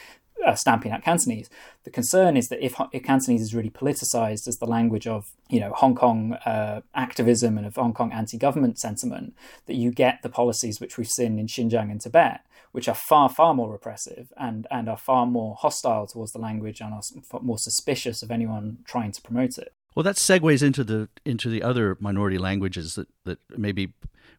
[0.46, 1.48] uh, stamping out Cantonese.
[1.85, 5.61] The concern is that if, if Cantonese is really politicized as the language of you
[5.61, 9.35] know Hong Kong uh, activism and of Hong Kong anti-government sentiment,
[9.66, 12.40] that you get the policies which we've seen in Xinjiang and Tibet,
[12.72, 16.81] which are far far more repressive and and are far more hostile towards the language
[16.81, 19.72] and are more suspicious of anyone trying to promote it.
[19.94, 23.92] Well, that segues into the into the other minority languages that that maybe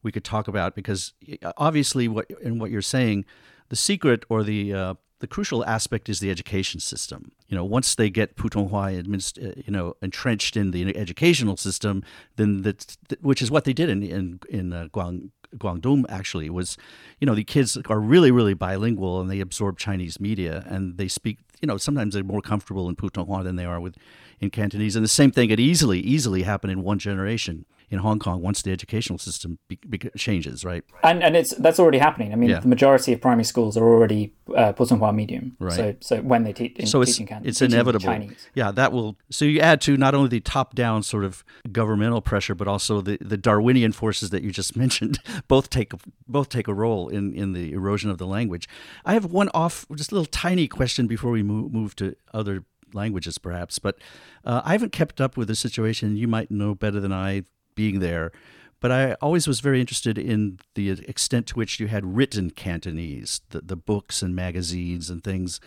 [0.03, 1.13] we could talk about because
[1.57, 3.25] obviously what in what you're saying,
[3.69, 7.31] the secret or the uh, the crucial aspect is the education system.
[7.47, 12.03] You know, once they get Putonghua, uh, you know, entrenched in the educational system,
[12.37, 16.75] then that, which is what they did in in in uh, Guang, Guangdong actually was,
[17.19, 21.07] you know, the kids are really really bilingual and they absorb Chinese media and they
[21.07, 21.37] speak.
[21.61, 23.95] You know, sometimes they're more comfortable in Putonghua than they are with
[24.39, 28.19] in Cantonese, and the same thing could easily easily happen in one generation in Hong
[28.19, 30.83] Kong once the educational system be, be, changes, right?
[31.03, 32.31] And and it's that's already happening.
[32.31, 32.61] I mean, yeah.
[32.61, 35.73] the majority of primary schools are already uh, Putonghua medium, right?
[35.73, 38.05] So so when they teach, so it's it's inevitable.
[38.05, 38.47] Chinese.
[38.55, 39.17] Yeah, that will.
[39.29, 43.01] So you add to not only the top down sort of governmental pressure, but also
[43.01, 45.19] the, the Darwinian forces that you just mentioned.
[45.49, 45.91] both take
[46.27, 48.69] both take a role in in the erosion of the language.
[49.03, 52.63] I have one off, just a little tiny question before we move move to other
[52.93, 53.97] languages perhaps but
[54.43, 57.41] uh, i haven't kept up with the situation you might know better than i
[57.81, 58.31] being there.
[58.79, 63.41] But I always was very interested in the extent to which you had written Cantonese,
[63.49, 65.59] the, the books and magazines and things.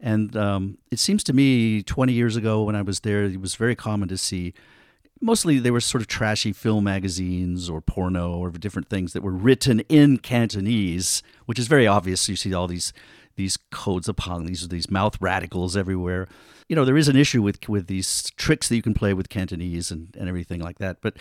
[0.00, 3.54] And um, it seems to me 20 years ago when I was there, it was
[3.54, 4.54] very common to see
[5.20, 9.32] mostly they were sort of trashy film magazines or porno or different things that were
[9.32, 12.28] written in Cantonese, which is very obvious.
[12.28, 12.92] You see all these
[13.38, 16.28] these codes upon these these mouth radicals everywhere.
[16.68, 19.30] You know, there is an issue with with these tricks that you can play with
[19.30, 20.98] Cantonese and, and everything like that.
[21.00, 21.16] But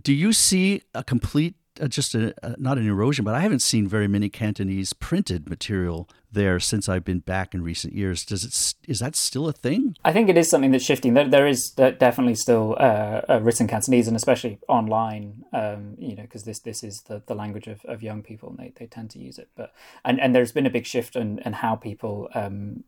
[0.00, 1.56] do you see a complete
[1.88, 6.08] just a, uh, not an erosion, but I haven't seen very many Cantonese printed material
[6.30, 8.24] there since I've been back in recent years.
[8.24, 9.96] Does it is that still a thing?
[10.04, 11.14] I think it is something that's shifting.
[11.14, 15.44] There, there is definitely still uh, written Cantonese, and especially online.
[15.52, 18.58] Um, you know, because this this is the, the language of, of young people, and
[18.58, 19.48] they, they tend to use it.
[19.56, 19.72] But
[20.04, 22.28] and, and there's been a big shift in, in how people.
[22.34, 22.84] Um,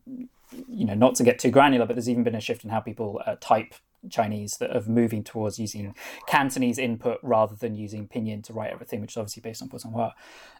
[0.69, 2.79] you know, not to get too granular, but there's even been a shift in how
[2.79, 3.73] people uh, type
[4.09, 5.95] Chinese that of moving towards using
[6.27, 10.13] Cantonese input rather than using Pinyin to write everything, which is obviously based on Putonghua.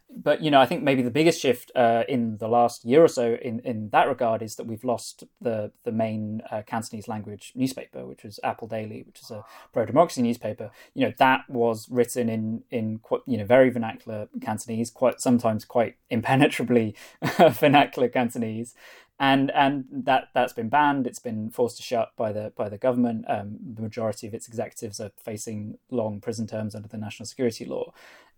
[0.09, 3.07] But you know, I think maybe the biggest shift uh, in the last year or
[3.07, 7.53] so in, in that regard is that we've lost the the main uh, Cantonese language
[7.55, 10.69] newspaper, which was Apple Daily, which is a pro democracy newspaper.
[10.93, 15.95] You know, that was written in in you know very vernacular Cantonese, quite sometimes quite
[16.11, 16.95] impenetrably
[17.49, 18.75] vernacular Cantonese
[19.19, 21.07] and and that that's been banned.
[21.07, 23.25] It's been forced to shut by the by the government.
[23.27, 27.65] Um, the majority of its executives are facing long prison terms under the national security
[27.65, 27.93] law,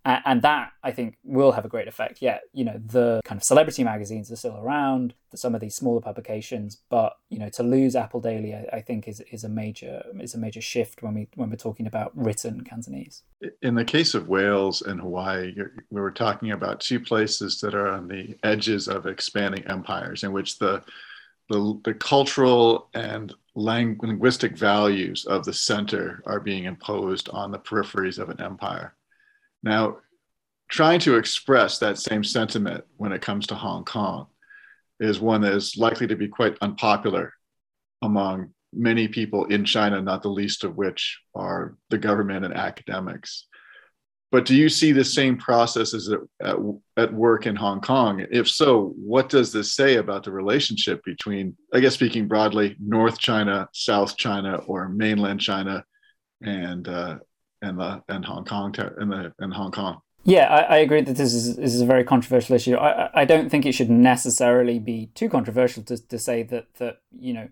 [0.08, 2.22] and that I think will have a great effect.
[2.22, 6.00] Yet, you know, the kind of celebrity magazines are still around, some of these smaller
[6.00, 10.02] publications, but you know, to lose Apple Daily, I, I think is is a major
[10.20, 13.22] is a major shift when we when we're talking about written Cantonese.
[13.62, 15.54] In the case of Wales and Hawaii,
[15.90, 20.32] we were talking about two places that are on the edges of expanding empires, in
[20.32, 20.82] which the
[21.50, 28.18] the, the cultural and linguistic values of the center are being imposed on the peripheries
[28.18, 28.94] of an empire.
[29.62, 29.98] Now,
[30.70, 34.26] trying to express that same sentiment when it comes to Hong Kong
[35.00, 37.32] is one that is likely to be quite unpopular
[38.02, 43.46] among many people in China, not the least of which are the government and academics.
[44.30, 46.56] But do you see the same processes at, at,
[46.98, 48.26] at, work in Hong Kong?
[48.30, 53.18] If so, what does this say about the relationship between, I guess, speaking broadly, North
[53.18, 55.82] China, South China, or mainland China,
[56.42, 57.18] and uh,
[57.62, 60.00] and the and Hong Kong and the and Hong Kong?
[60.24, 62.74] Yeah, I, I, agree that this is, this is a very controversial issue.
[62.74, 66.98] I, I don't think it should necessarily be too controversial to, to say that that
[67.18, 67.48] you know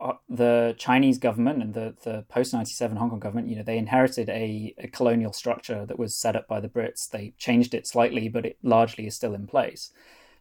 [0.00, 3.76] uh, the Chinese government and the, the post 97 Hong Kong government, you know, they
[3.76, 7.10] inherited a, a, colonial structure that was set up by the Brits.
[7.10, 9.92] They changed it slightly, but it largely is still in place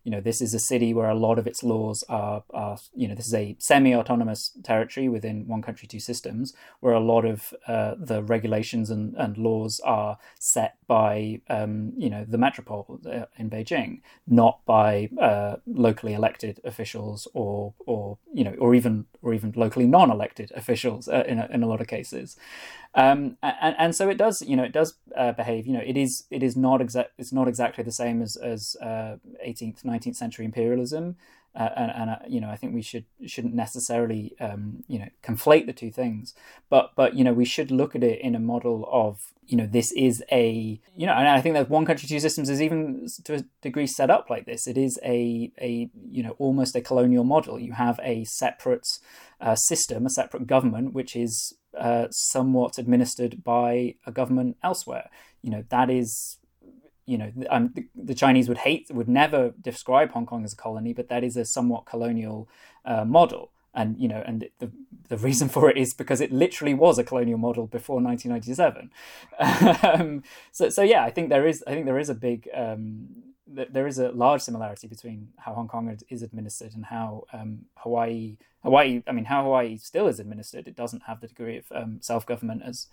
[0.04, 3.08] you know, this is a city where a lot of its laws are, are you
[3.08, 7.54] know, this is a semi-autonomous territory within one country, two systems, where a lot of
[7.68, 13.26] uh, the regulations and, and laws are set by, um, you know, the metropole uh,
[13.38, 19.34] in Beijing, not by uh, locally elected officials or, or, you know, or even, or
[19.34, 22.38] even locally non-elected officials uh, in, a, in a lot of cases.
[22.96, 25.68] Um, and, and so it does, you know, it does uh, behave.
[25.68, 27.12] You know, it is it is not exact.
[27.18, 31.18] It's not exactly the same as as uh, 18th, 19th century imperialism.
[31.56, 35.10] Uh, and, and uh, you know, I think we should shouldn't necessarily um, you know
[35.24, 36.34] conflate the two things,
[36.70, 39.66] but but you know we should look at it in a model of you know
[39.66, 43.08] this is a you know, and I think that one country two systems is even
[43.26, 44.68] to a degree set up like this.
[44.68, 47.60] It is a a you know almost a colonial model.
[47.60, 48.88] You have a separate
[49.42, 55.10] uh, system, a separate government, which is uh, somewhat administered by a government elsewhere.
[55.42, 56.38] You know that is
[57.06, 60.56] you know, um, the, the, Chinese would hate, would never describe Hong Kong as a
[60.56, 62.48] colony, but that is a somewhat colonial
[62.86, 63.50] uh, model.
[63.74, 64.72] And you know, and the
[65.10, 68.92] the reason for it is because it literally was a colonial model before 1997.
[70.00, 73.08] um, so, so yeah, I think there is, I think there is a big, um,
[73.52, 78.38] there is a large similarity between how Hong Kong is administered and how um, Hawaii
[78.64, 82.00] Hawaii, I mean, how Hawaii still is administered, it doesn't have the degree of um,
[82.02, 82.88] self government as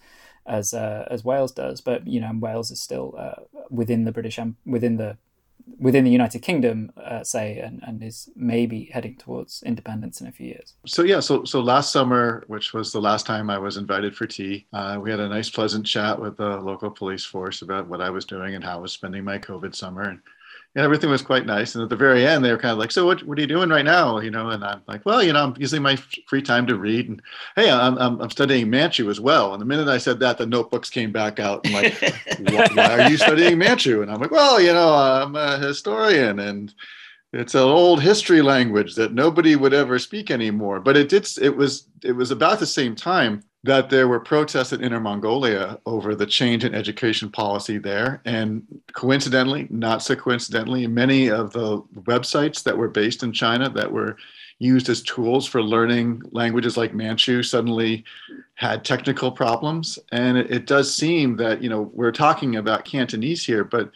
[0.47, 1.81] as uh, as Wales does.
[1.81, 5.17] But you know, Wales is still uh, within the British within the
[5.79, 10.33] within the United Kingdom, uh, say, and, and is maybe heading towards independence in a
[10.33, 10.75] few years.
[10.87, 14.27] So yeah, so so last summer, which was the last time I was invited for
[14.27, 18.01] tea, uh, we had a nice, pleasant chat with the local police force about what
[18.01, 20.03] I was doing and how I was spending my COVID summer.
[20.03, 20.21] And
[20.77, 21.75] and everything was quite nice.
[21.75, 23.23] And at the very end, they were kind of like, "So what?
[23.23, 25.55] What are you doing right now?" You know, and I'm like, "Well, you know, I'm
[25.59, 25.97] using my
[26.27, 27.23] free time to read." And
[27.57, 29.55] hey, I'm I'm, I'm studying Manchu as well.
[29.55, 31.99] And the minute I said that, the notebooks came back out and like,
[32.75, 36.73] "Why are you studying Manchu?" And I'm like, "Well, you know, I'm a historian and."
[37.33, 40.81] It's an old history language that nobody would ever speak anymore.
[40.81, 41.29] But it did.
[41.41, 41.89] It was.
[42.03, 46.27] It was about the same time that there were protests in Inner Mongolia over the
[46.27, 48.23] change in education policy there.
[48.25, 48.63] And
[48.93, 54.17] coincidentally, not so coincidentally, many of the websites that were based in China that were
[54.61, 58.05] used as tools for learning languages like Manchu suddenly
[58.55, 59.99] had technical problems.
[60.13, 63.91] And it, it does seem that, you know, we're talking about Cantonese here, but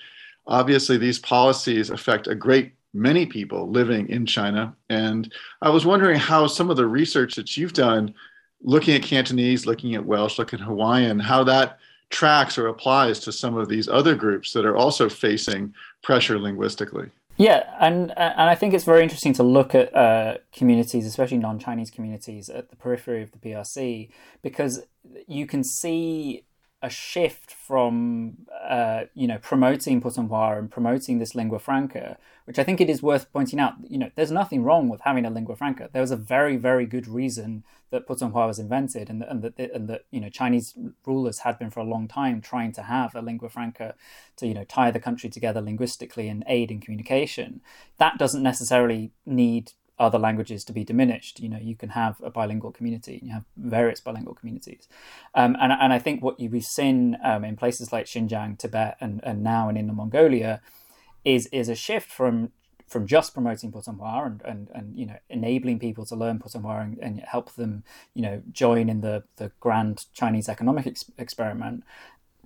[0.46, 4.74] obviously these policies affect a great many people living in China.
[4.88, 5.32] And
[5.62, 8.14] I was wondering how some of the research that you've done
[8.62, 11.78] looking at Cantonese, looking at Welsh, looking at Hawaiian, how that
[12.10, 15.72] tracks or applies to some of these other groups that are also facing
[16.02, 17.08] pressure linguistically.
[17.36, 21.90] Yeah, and and I think it's very interesting to look at uh, communities, especially non-Chinese
[21.90, 24.10] communities, at the periphery of the PRC,
[24.42, 24.82] because
[25.26, 26.44] you can see
[26.82, 32.16] a shift from uh, you know promoting Putonghua and promoting this lingua franca,
[32.46, 33.74] which I think it is worth pointing out.
[33.88, 35.90] You know, there's nothing wrong with having a lingua franca.
[35.92, 39.88] There was a very very good reason that Putonghua was invented, and and that and
[39.88, 40.74] that you know Chinese
[41.04, 43.94] rulers had been for a long time trying to have a lingua franca
[44.36, 47.60] to you know tie the country together linguistically and aid in communication.
[47.98, 51.38] That doesn't necessarily need other languages to be diminished.
[51.38, 54.88] You know, you can have a bilingual community, and you have various bilingual communities,
[55.34, 59.20] um, and and I think what we've seen um, in places like Xinjiang, Tibet, and
[59.22, 60.60] and now in Inner Mongolia,
[61.24, 62.50] is is a shift from
[62.90, 66.98] from just promoting Putonghua and, and, and you know enabling people to learn Putonghua and,
[66.98, 67.84] and help them
[68.14, 71.84] you know join in the the grand Chinese economic ex- experiment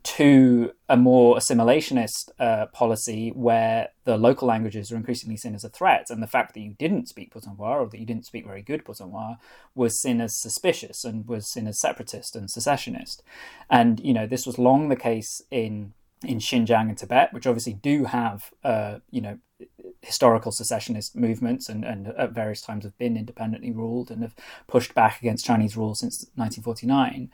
[0.05, 5.71] to a more assimilationist uh, policy where the local languages are increasingly seen as a
[5.71, 8.63] threat, and the fact that you didn't speak Putonghua or that you didn't speak very
[8.63, 9.39] good Putonghua
[9.75, 13.23] was seen as suspicious and was seen as separatist and secessionist.
[13.71, 17.75] And you know this was long the case in in Xinjiang and Tibet, which obviously
[17.75, 19.39] do have uh, you know
[20.05, 24.35] historical secessionist movements and, and at various times have been independently ruled and have
[24.67, 27.31] pushed back against Chinese rule since 1949.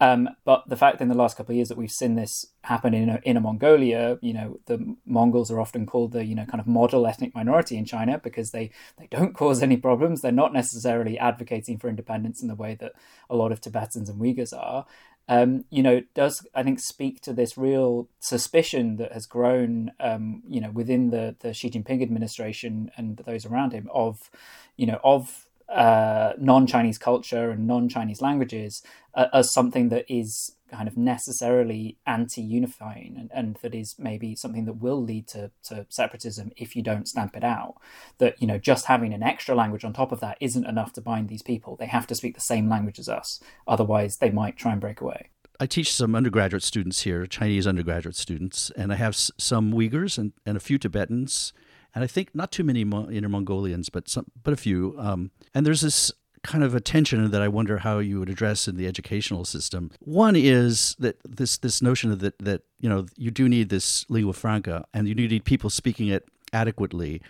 [0.00, 2.94] Um, but the fact in the last couple of years that we've seen this happen
[2.94, 6.66] in Inner Mongolia, you know, the Mongols are often called the, you know, kind of
[6.66, 10.20] model ethnic minority in China because they, they don't cause any problems.
[10.20, 12.92] They're not necessarily advocating for independence in the way that
[13.30, 14.86] a lot of Tibetans and Uyghurs are
[15.28, 20.42] um, you know, does I think speak to this real suspicion that has grown, um,
[20.46, 24.30] you know, within the the Xi Jinping administration and those around him of,
[24.76, 28.82] you know, of uh, non-Chinese culture and non-Chinese languages
[29.14, 34.64] uh, as something that is kind of necessarily anti-unifying and, and that is maybe something
[34.64, 37.74] that will lead to, to separatism if you don't stamp it out.
[38.18, 41.00] That you know just having an extra language on top of that isn't enough to
[41.00, 41.76] bind these people.
[41.76, 43.40] They have to speak the same language as us.
[43.66, 45.30] Otherwise they might try and break away.
[45.60, 50.32] I teach some undergraduate students here, Chinese undergraduate students, and I have some Uyghurs and,
[50.44, 51.52] and a few Tibetans,
[51.94, 54.94] and I think not too many Inner Mongolians, but some, but a few.
[54.98, 58.68] Um, and there's this kind of a tension that I wonder how you would address
[58.68, 59.90] in the educational system.
[60.00, 64.32] One is that this this notion that that you know you do need this lingua
[64.32, 67.22] franca and you need people speaking it adequately,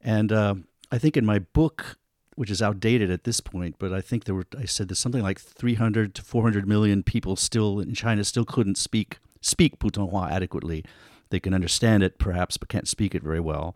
[0.00, 0.54] and uh,
[0.90, 1.96] I think in my book.
[2.36, 4.46] Which is outdated at this point, but I think there were.
[4.56, 8.78] I said there's something like 300 to 400 million people still in China still couldn't
[8.78, 10.82] speak speak Putonghua adequately.
[11.28, 13.74] They can understand it perhaps, but can't speak it very well.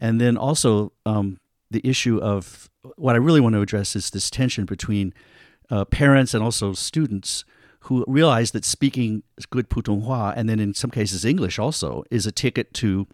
[0.00, 1.38] And then also um,
[1.70, 5.12] the issue of what I really want to address is this tension between
[5.70, 7.44] uh, parents and also students
[7.80, 12.32] who realize that speaking good Putonghua and then in some cases English also is a
[12.32, 13.06] ticket to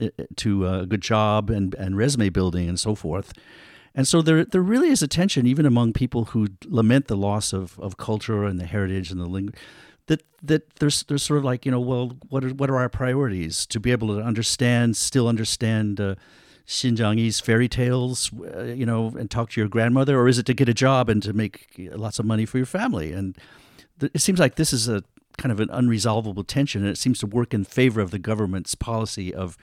[0.00, 3.32] uh, to a good job and, and resume building and so forth.
[3.94, 7.52] And so there there really is a tension even among people who lament the loss
[7.52, 9.56] of, of culture and the heritage and the language
[10.06, 12.88] that that there's there's sort of like you know well what are, what are our
[12.88, 16.14] priorities to be able to understand still understand uh,
[16.66, 20.54] Xinjiangese fairy tales, uh, you know, and talk to your grandmother, or is it to
[20.54, 23.12] get a job and to make lots of money for your family?
[23.12, 23.38] And
[24.00, 25.04] th- it seems like this is a
[25.38, 28.74] kind of an unresolvable tension, and it seems to work in favor of the government's
[28.74, 29.56] policy of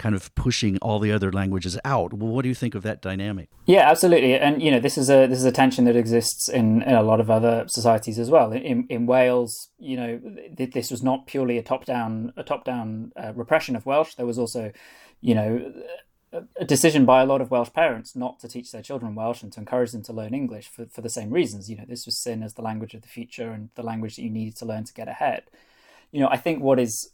[0.00, 2.14] kind of pushing all the other languages out.
[2.14, 3.50] Well, what do you think of that dynamic?
[3.66, 4.34] Yeah, absolutely.
[4.34, 7.02] And you know, this is a this is a tension that exists in, in a
[7.02, 8.50] lot of other societies as well.
[8.50, 10.18] In in Wales, you know,
[10.56, 14.14] th- this was not purely a top down a top down uh, repression of Welsh.
[14.14, 14.72] There was also,
[15.20, 15.70] you know,
[16.56, 19.52] a decision by a lot of Welsh parents not to teach their children Welsh and
[19.52, 21.68] to encourage them to learn English for, for the same reasons.
[21.68, 24.22] You know, this was seen as the language of the future and the language that
[24.22, 25.42] you needed to learn to get ahead.
[26.12, 27.12] You know, I think what is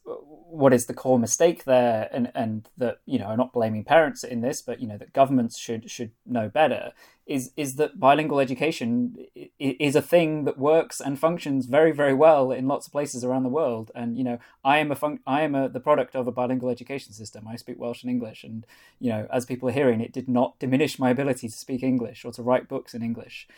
[0.49, 4.25] what is the core mistake there, and and that you know, I'm not blaming parents
[4.25, 6.93] in this, but you know that governments should should know better.
[7.27, 9.17] Is is that bilingual education
[9.59, 13.43] is a thing that works and functions very very well in lots of places around
[13.43, 16.27] the world, and you know, I am a fun- I am a, the product of
[16.27, 17.47] a bilingual education system.
[17.49, 18.67] I speak Welsh and English, and
[19.01, 22.25] you know, as people are hearing, it did not diminish my ability to speak English
[22.25, 23.49] or to write books in English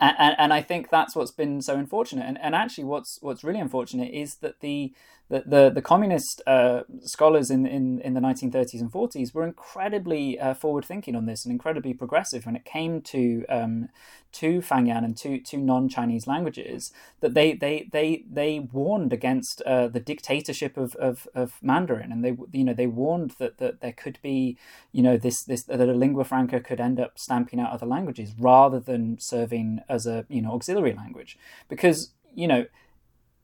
[0.00, 2.26] and, and I think that's what's been so unfortunate.
[2.26, 4.92] And, and actually, what's what's really unfortunate is that the
[5.34, 10.38] the the, the communist uh, scholars in, in in the 1930s and 40s were incredibly
[10.38, 13.88] uh, forward thinking on this and incredibly progressive when it came to um,
[14.32, 16.92] to Fangyan and to to non Chinese languages.
[17.20, 22.24] That they they they they warned against uh, the dictatorship of, of, of Mandarin, and
[22.24, 24.56] they you know they warned that that there could be
[24.92, 28.32] you know this this that a lingua franca could end up stamping out other languages
[28.38, 31.36] rather than serving as a you know auxiliary language
[31.68, 32.66] because you know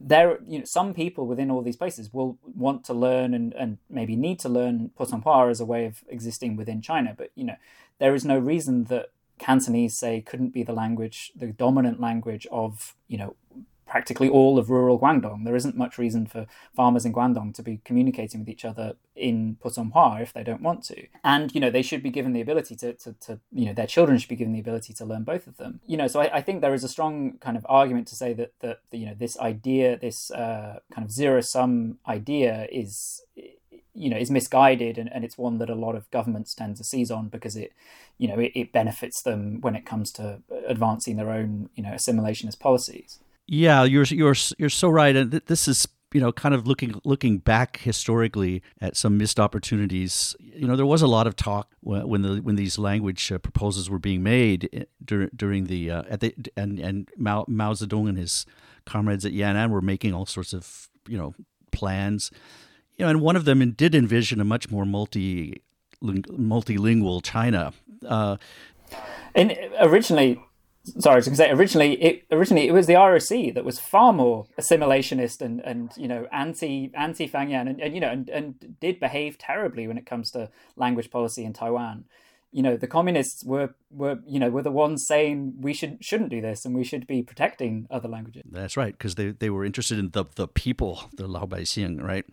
[0.01, 3.78] there you know some people within all these places will want to learn and, and
[3.90, 7.57] maybe need to learn Putonghua as a way of existing within China but you know
[7.98, 12.96] there is no reason that Cantonese say couldn't be the language the dominant language of
[13.09, 13.36] you know
[13.91, 15.45] practically all of rural Guangdong.
[15.45, 19.57] There isn't much reason for farmers in Guangdong to be communicating with each other in
[19.62, 21.09] Putonghua if they don't want to.
[21.24, 23.88] And, you know, they should be given the ability to, to, to you know, their
[23.88, 25.80] children should be given the ability to learn both of them.
[25.86, 28.32] You know, so I, I think there is a strong kind of argument to say
[28.34, 33.22] that, that you know, this idea, this uh, kind of zero sum idea is
[33.93, 36.84] you know is misguided and, and it's one that a lot of governments tend to
[36.84, 37.72] seize on because it
[38.18, 41.91] you know it, it benefits them when it comes to advancing their own you know
[41.91, 43.18] assimilationist policies
[43.53, 47.38] yeah, you're you're you're so right, and this is you know kind of looking looking
[47.38, 50.36] back historically at some missed opportunities.
[50.38, 53.90] You know, there was a lot of talk when the when these language uh, proposals
[53.90, 58.09] were being made eh, during during the uh, at the and and Mao, Mao Zedong
[58.09, 58.46] and his
[58.86, 61.34] comrades at Yan'an were making all sorts of you know
[61.72, 62.30] plans.
[62.98, 65.61] You know, and one of them did envision a much more multi
[66.01, 67.72] multilingual China.
[68.07, 68.36] Uh,
[69.34, 70.40] and originally
[70.99, 73.78] sorry, I was going to say originally it originally it was the ROC that was
[73.78, 78.28] far more assimilationist and and you know anti anti Fangyan and, and you know and,
[78.28, 82.05] and did behave terribly when it comes to language policy in Taiwan.
[82.53, 86.30] You know, the communists were were you know were the ones saying we should shouldn't
[86.30, 88.43] do this and we should be protecting other languages.
[88.51, 92.24] That's right, because they they were interested in the the people, the Lao Baixing, right?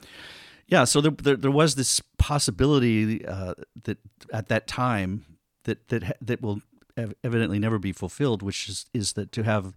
[0.67, 3.53] Yeah, so there, there, there was this possibility uh,
[3.83, 3.99] that
[4.33, 5.25] at that time
[5.63, 6.61] that that that will
[7.23, 9.73] evidently never be fulfilled, which is, is that to have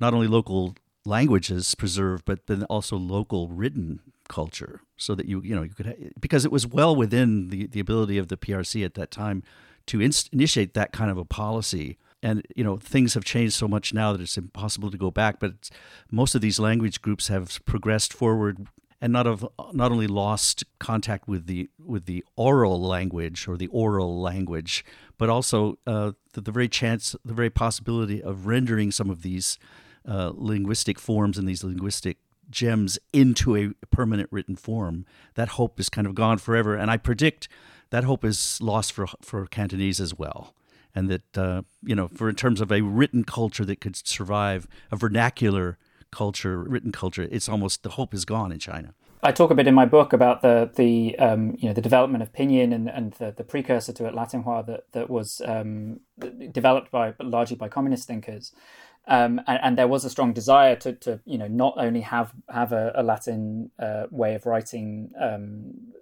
[0.00, 5.54] not only local languages preserved, but then also local written culture, so that you you
[5.54, 8.94] know you could because it was well within the the ability of the PRC at
[8.94, 9.42] that time
[9.86, 11.98] to initiate that kind of a policy.
[12.24, 15.40] And you know things have changed so much now that it's impossible to go back.
[15.40, 15.70] But
[16.10, 18.68] most of these language groups have progressed forward
[19.02, 23.66] and not have not only lost contact with the with the oral language or the
[23.66, 24.84] oral language,
[25.18, 29.58] but also uh, the, the, very chance, the very possibility of rendering some of these
[30.08, 35.04] uh, linguistic forms and these linguistic gems into a permanent written form.
[35.34, 37.48] That hope is kind of gone forever, and I predict
[37.90, 40.54] that hope is lost for for Cantonese as well.
[40.94, 44.68] And that uh, you know, for in terms of a written culture that could survive,
[44.92, 45.76] a vernacular
[46.12, 48.94] culture, written culture, it's almost the hope is gone in China.
[49.24, 52.22] I talk a bit in my book about the the um, you know the development
[52.22, 56.00] of Pinyin and, and the, the precursor to it, Latinxua, that that was um,
[56.50, 58.52] developed by largely by communist thinkers,
[59.06, 62.32] um, and, and, there was a strong desire to, to you know not only have
[62.48, 65.92] have a, a Latin uh, way of writing um,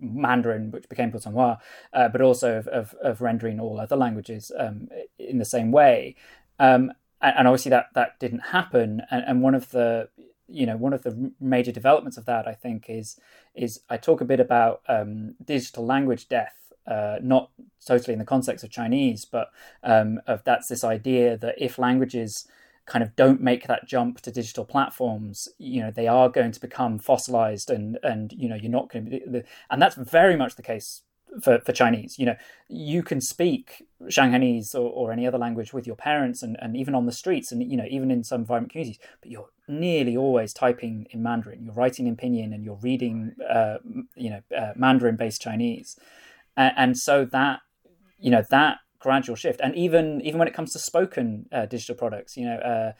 [0.00, 1.58] Mandarin, which became Putonghua,
[1.92, 4.88] uh, but also of, of, of, rendering all other languages um,
[5.18, 6.16] in the same way.
[6.58, 6.92] Um,
[7.30, 9.02] and obviously that that didn't happen.
[9.10, 10.08] And, and one of the
[10.48, 13.18] you know one of the major developments of that I think is
[13.54, 17.50] is I talk a bit about um, digital language death, uh, not
[17.84, 19.48] totally in the context of Chinese, but
[19.82, 22.46] um, of that's this idea that if languages
[22.86, 26.60] kind of don't make that jump to digital platforms, you know they are going to
[26.60, 30.56] become fossilized, and and you know you're not going to be, and that's very much
[30.56, 31.02] the case
[31.42, 32.18] for, for Chinese.
[32.18, 32.36] You know,
[32.68, 36.94] you can speak Shanghainese or, or any other language with your parents and, and even
[36.94, 40.52] on the streets and, you know, even in some vibrant communities, but you're nearly always
[40.52, 41.64] typing in Mandarin.
[41.64, 43.78] You're writing in Pinyin and you're reading, uh,
[44.14, 45.96] you know, uh, Mandarin based Chinese.
[46.56, 47.60] And, and, so that,
[48.18, 51.94] you know, that gradual shift and even even when it comes to spoken uh, digital
[51.94, 52.92] products you know uh,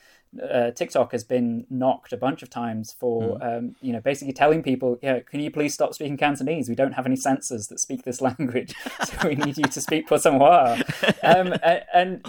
[0.43, 3.59] uh, TikTok has been knocked a bunch of times for mm.
[3.59, 6.69] um, you know basically telling people, yeah, can you please stop speaking Cantonese?
[6.69, 8.75] We don't have any censors that speak this language,
[9.05, 10.83] so we need you to speak Putonghua.
[11.25, 11.55] Um,
[11.95, 12.27] and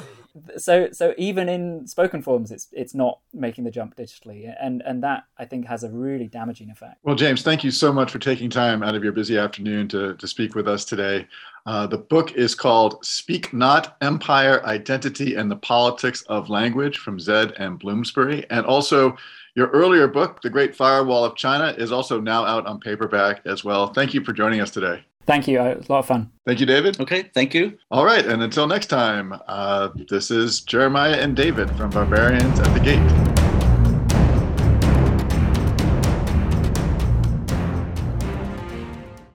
[0.57, 5.01] so so even in spoken forms it's it's not making the jump digitally and and
[5.01, 6.97] that i think has a really damaging effect.
[7.03, 10.15] Well james thank you so much for taking time out of your busy afternoon to
[10.15, 11.27] to speak with us today.
[11.65, 17.19] Uh, the book is called speak not empire identity and the politics of language from
[17.19, 18.45] zed and bloomsbury.
[18.51, 19.15] And also
[19.55, 23.63] your earlier book the great firewall of china is also now out on paperback as
[23.63, 23.87] well.
[23.87, 25.59] Thank you for joining us today Thank you.
[25.61, 26.31] It was a lot of fun.
[26.45, 26.99] Thank you, David.
[26.99, 27.77] Okay, thank you.
[27.89, 32.71] All right, and until next time, uh, this is Jeremiah and David from Barbarians at
[32.73, 33.34] the Gate.